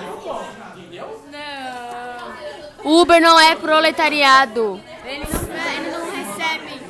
Uber 2.84 3.20
não 3.20 3.38
é 3.38 3.54
proletariado. 3.54 4.80
Ele 5.04 5.24
não, 5.24 5.40
ele 5.74 5.90
não 5.90 6.10
recebe 6.10 6.80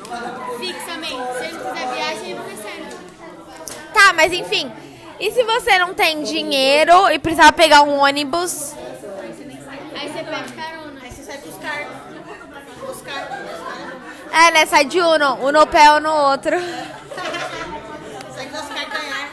fixamente. 0.59 1.37
Se 1.37 1.45
ele 1.45 1.57
quiser 1.57 1.93
viagem, 1.93 2.31
ele 2.31 2.33
não 2.35 2.45
recebe. 2.45 2.95
Tá, 3.93 4.13
mas 4.13 4.31
enfim. 4.31 4.71
E 5.19 5.31
se 5.31 5.43
você 5.43 5.77
não 5.77 5.93
tem 5.93 6.23
dinheiro 6.23 7.09
e 7.09 7.19
precisar 7.19 7.51
pegar 7.51 7.81
um 7.81 7.97
ônibus? 7.99 8.73
Aí 9.93 10.07
você 10.07 10.23
pega 10.23 10.43
carona. 10.55 11.01
Aí 11.03 11.11
você 11.11 11.23
sai 11.23 11.37
buscar. 11.39 11.85
Buscar. 12.85 13.27
É, 14.31 14.51
né? 14.51 14.65
Sai 14.65 14.85
de 14.85 15.01
Uno. 15.01 15.45
Um 15.45 15.51
no 15.51 15.67
pé 15.67 15.91
ou 15.91 15.99
no 15.99 16.13
outro. 16.13 16.55
Sai 18.33 18.45
com 18.47 18.57
Oscar 18.57 18.89
ganhar. 18.89 19.29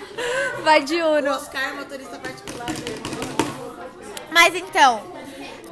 Vai 0.67 0.83
de 0.83 1.01
Uno. 1.01 1.31
Oscar, 1.31 1.77
motorista 1.77 2.19
particular. 2.19 2.67
Mas 4.33 4.53
então, 4.57 5.01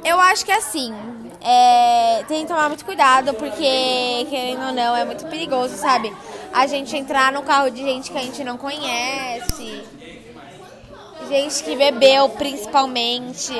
eu 0.05 0.17
acho 0.21 0.45
que 0.45 0.53
assim, 0.53 0.95
é, 1.41 2.23
tem 2.29 2.43
que 2.43 2.47
tomar 2.47 2.69
muito 2.69 2.85
cuidado, 2.85 3.33
porque, 3.33 4.25
querendo 4.29 4.67
ou 4.67 4.71
não, 4.71 4.95
é 4.95 5.03
muito 5.03 5.27
perigoso, 5.27 5.75
sabe? 5.75 6.15
A 6.53 6.65
gente 6.65 6.95
entrar 6.95 7.33
no 7.33 7.43
carro 7.43 7.69
de 7.69 7.83
gente 7.83 8.09
que 8.09 8.17
a 8.17 8.21
gente 8.21 8.41
não 8.45 8.57
conhece, 8.57 9.83
gente 11.27 11.61
que 11.61 11.75
bebeu, 11.75 12.29
principalmente. 12.29 13.51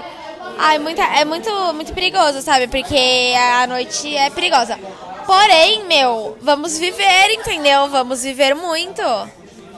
Ai, 0.57 0.79
muita, 0.79 1.03
é 1.03 1.25
muito, 1.25 1.51
muito 1.73 1.93
perigoso, 1.93 2.41
sabe? 2.41 2.69
Porque 2.69 3.33
a 3.37 3.67
noite 3.67 4.15
é 4.15 4.29
perigosa. 4.29 4.79
Porém, 5.25 5.83
meu, 5.83 6.37
vamos 6.39 6.77
viver, 6.77 7.33
entendeu? 7.33 7.89
Vamos 7.89 8.23
viver 8.23 8.55
muito. 8.55 9.03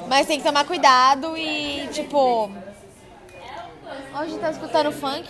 Mas 0.07 0.25
tem 0.25 0.39
que 0.39 0.45
tomar 0.45 0.65
cuidado 0.65 1.37
e, 1.37 1.87
tipo. 1.91 2.51
Hoje 4.19 4.37
tá 4.39 4.51
escutando 4.51 4.91
funk? 4.91 5.27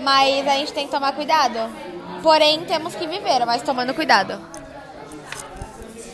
Mas 0.00 0.46
a 0.46 0.52
gente 0.52 0.72
tem 0.72 0.86
que 0.86 0.90
tomar 0.90 1.12
cuidado. 1.12 1.58
Porém, 2.22 2.64
temos 2.64 2.94
que 2.94 3.06
viver, 3.06 3.44
mas 3.44 3.62
tomando 3.62 3.94
cuidado. 3.94 4.40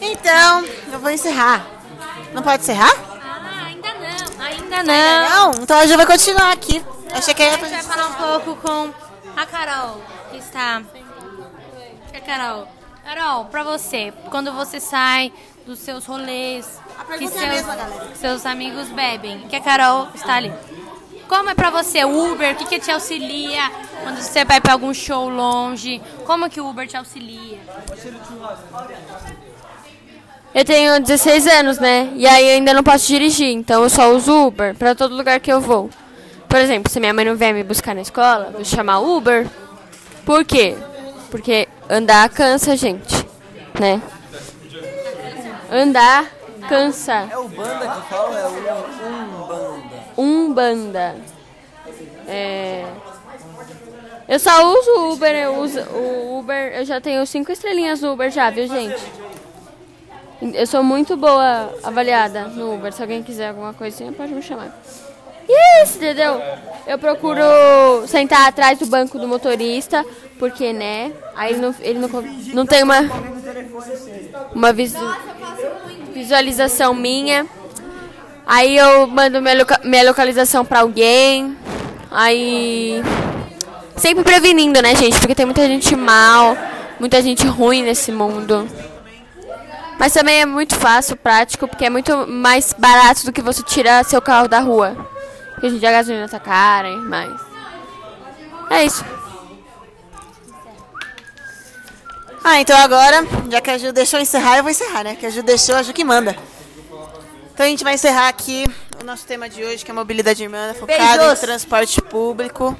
Então, 0.00 0.64
eu 0.92 0.98
vou 0.98 1.11
encerrar. 1.11 1.66
Não 2.33 2.42
pode 2.42 2.62
encerrar? 2.62 2.92
Ah, 3.22 3.66
ainda 3.66 3.88
não. 3.94 4.44
Ainda 4.44 4.83
não. 4.83 5.53
Não? 5.53 5.62
Então 5.62 5.79
a 5.79 5.87
gente 5.87 5.96
vai 5.96 6.07
continuar 6.07 6.53
aqui. 6.53 6.85
Achei 7.12 7.33
que 7.33 7.42
A 7.42 7.57
gente 7.57 7.70
vai 7.70 7.83
falar 7.83 8.09
um 8.09 8.40
pouco 8.40 8.57
com 8.57 8.92
a 9.37 9.46
Carol, 9.46 10.00
que 10.31 10.38
está. 10.38 10.83
A 12.12 12.20
Carol. 12.20 12.68
Carol, 13.05 13.44
pra 13.46 13.62
você, 13.62 14.12
quando 14.31 14.53
você 14.53 14.81
sai 14.81 15.33
dos 15.66 15.79
seus 15.79 16.05
rolês, 16.05 16.81
que 17.18 17.24
é 17.24 17.27
a 17.27 17.31
seus, 17.31 17.48
mesma, 17.48 17.77
galera. 17.77 18.14
seus 18.14 18.46
amigos 18.46 18.88
bebem, 18.88 19.40
que 19.48 19.57
a 19.57 19.61
Carol 19.61 20.09
está 20.14 20.35
ali. 20.35 20.53
Como 21.27 21.48
é 21.48 21.55
pra 21.55 21.70
você 21.70 22.05
o 22.05 22.33
Uber? 22.33 22.53
O 22.53 22.57
que, 22.57 22.66
que 22.66 22.79
te 22.79 22.90
auxilia 22.90 23.70
quando 24.03 24.20
você 24.20 24.44
vai 24.44 24.61
pra 24.61 24.74
algum 24.74 24.92
show 24.92 25.29
longe? 25.29 26.00
Como 26.27 26.48
que 26.50 26.61
o 26.61 26.68
Uber 26.68 26.87
te 26.87 26.96
auxilia? 26.96 27.59
Eu 30.55 30.64
tenho 30.64 31.00
16 31.00 31.46
anos, 31.46 31.79
né? 31.79 32.12
E 32.14 32.27
aí 32.27 32.46
eu 32.48 32.55
ainda 32.57 32.74
não 32.74 32.83
posso 32.83 33.07
dirigir, 33.07 33.48
então 33.48 33.83
eu 33.83 33.90
só 33.90 34.12
uso 34.12 34.46
Uber 34.46 34.74
pra 34.74 34.94
todo 34.94 35.16
lugar 35.16 35.40
que 35.40 35.53
eu 35.53 35.61
vou. 35.61 35.88
Por 36.48 36.59
exemplo, 36.59 36.92
se 36.92 37.00
minha 37.00 37.12
mãe 37.12 37.24
não 37.24 37.35
vier 37.35 37.53
me 37.53 37.64
buscar 37.64 37.94
na 37.94 38.03
escola, 38.03 38.50
vou 38.53 38.64
chamar 38.64 39.00
Uber. 39.00 39.48
Por 40.24 40.44
quê? 40.44 40.77
Porque 41.31 41.66
andar 41.90 42.29
cansa, 42.29 42.77
gente, 42.77 43.27
né? 43.81 44.00
Andar 45.70 46.31
cansa. 46.68 47.29
É 47.31 47.38
o 47.38 47.48
banda 47.48 47.88
que 47.88 48.09
fala, 48.09 48.38
é 48.38 48.46
o 48.46 49.09
um 49.09 49.46
banda. 49.46 50.05
Umbanda. 50.16 51.16
É... 52.27 52.87
Eu 54.27 54.38
só 54.38 54.72
uso 54.72 54.90
o 54.90 55.12
Uber, 55.12 55.35
eu 55.35 55.57
uso 55.61 55.81
o 55.81 56.38
Uber, 56.38 56.72
eu 56.74 56.85
já 56.85 57.00
tenho 57.00 57.27
cinco 57.27 57.53
estrelinhas 57.53 58.00
no 58.00 58.12
Uber 58.12 58.31
já, 58.31 58.48
viu 58.48 58.66
gente? 58.66 59.03
Eu 60.40 60.66
sou 60.66 60.83
muito 60.83 61.16
boa 61.16 61.74
avaliada 61.83 62.44
no 62.48 62.74
Uber. 62.74 62.92
Se 62.92 63.03
alguém 63.03 63.22
quiser 63.22 63.48
alguma 63.48 63.74
coisinha, 63.74 64.12
pode 64.12 64.33
me 64.33 64.42
chamar. 64.42 64.74
E 65.48 65.83
isso, 65.83 65.96
entendeu? 65.98 66.40
Eu 66.87 66.98
procuro 66.98 67.42
sentar 68.07 68.48
atrás 68.48 68.78
do 68.78 68.87
banco 68.87 69.18
do 69.18 69.26
motorista, 69.28 70.04
porque, 70.38 70.72
né? 70.72 71.12
Aí 71.37 71.52
ele 71.52 71.61
não, 71.61 71.74
ele 71.80 71.98
não, 71.98 72.09
não 72.54 72.66
tem 72.66 72.83
uma, 72.83 73.00
uma 74.54 74.72
visu- 74.72 74.98
visualização 76.12 76.94
minha. 76.94 77.46
Aí 78.46 78.76
eu 78.76 79.07
mando 79.07 79.40
minha, 79.40 79.57
loca- 79.59 79.80
minha 79.85 80.04
localização 80.04 80.64
pra 80.64 80.80
alguém. 80.80 81.57
Aí. 82.11 83.02
Sempre 83.96 84.24
prevenindo, 84.24 84.80
né, 84.83 84.94
gente? 84.94 85.18
Porque 85.18 85.35
tem 85.35 85.46
muita 85.46 85.66
gente 85.66 85.94
mal, 85.96 86.57
muita 86.98 87.22
gente 87.22 87.46
ruim 87.46 87.83
nesse 87.83 88.11
mundo. 88.12 88.68
Mas 89.98 90.12
também 90.12 90.40
é 90.40 90.46
muito 90.46 90.74
fácil, 90.74 91.16
prático, 91.16 91.68
porque 91.68 91.85
é 91.85 91.90
muito 91.90 92.26
mais 92.26 92.74
barato 92.76 93.24
do 93.24 93.33
que 93.33 93.40
você 93.40 93.62
tirar 93.62 94.04
seu 94.04 94.20
carro 94.20 94.48
da 94.48 94.59
rua. 94.59 95.13
Porque 95.64 95.68
a 95.68 95.70
gente 95.70 95.87
a 95.87 95.92
gasolina 95.92 96.29
tá 96.29 96.38
cara 96.38 96.90
e 96.90 96.96
mais. 96.96 97.40
É 98.68 98.85
isso. 98.85 99.03
Ah, 102.44 102.61
então 102.61 102.77
agora, 102.77 103.27
já 103.50 103.62
que 103.62 103.70
a 103.70 103.79
Ju 103.79 103.90
deixou 103.90 104.20
encerrar, 104.20 104.59
eu 104.59 104.62
vou 104.62 104.70
encerrar, 104.70 105.05
né? 105.05 105.16
Que 105.16 105.24
a 105.24 105.31
Ju 105.31 105.42
deixou, 105.42 105.74
a 105.77 105.83
Ju 105.83 105.94
que 105.94 106.05
manda. 106.05 106.37
Então 107.55 107.64
a 107.64 107.68
gente 107.70 107.83
vai 107.83 107.94
encerrar 107.94 108.29
aqui 108.29 108.66
o 109.00 109.05
nosso 109.05 109.24
tema 109.27 109.48
de 109.48 109.64
hoje, 109.64 109.83
que 109.83 109.90
é 109.90 109.94
mobilidade 109.94 110.44
urbana, 110.44 110.74
focado 110.74 111.22
Beijos. 111.22 111.38
em 111.38 111.46
transporte 111.46 112.03
público. 112.03 112.77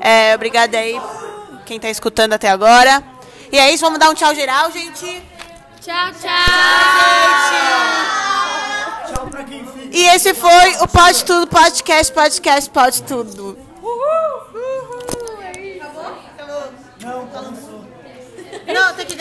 É, 0.00 0.34
obrigada 0.34 0.78
aí 0.78 1.00
quem 1.64 1.78
tá 1.78 1.90
escutando 1.90 2.32
até 2.32 2.50
agora. 2.50 3.04
E 3.52 3.58
é 3.58 3.72
isso, 3.72 3.84
vamos 3.84 4.00
dar 4.00 4.10
um 4.10 4.14
tchau 4.14 4.34
geral, 4.34 4.72
gente. 4.72 5.22
Tchau, 5.80 6.10
tchau! 6.20 6.30
E 9.92 10.06
esse 10.14 10.32
foi 10.34 10.74
o 10.80 10.88
Pode 10.88 11.24
Tudo 11.24 11.46
Podcast, 11.46 12.12
podcast 12.12 12.70
Pode 12.70 13.02
Tudo. 13.02 13.58
Não, 18.72 18.94
tem 18.94 19.06
que 19.06 19.14
gravar. 19.16 19.20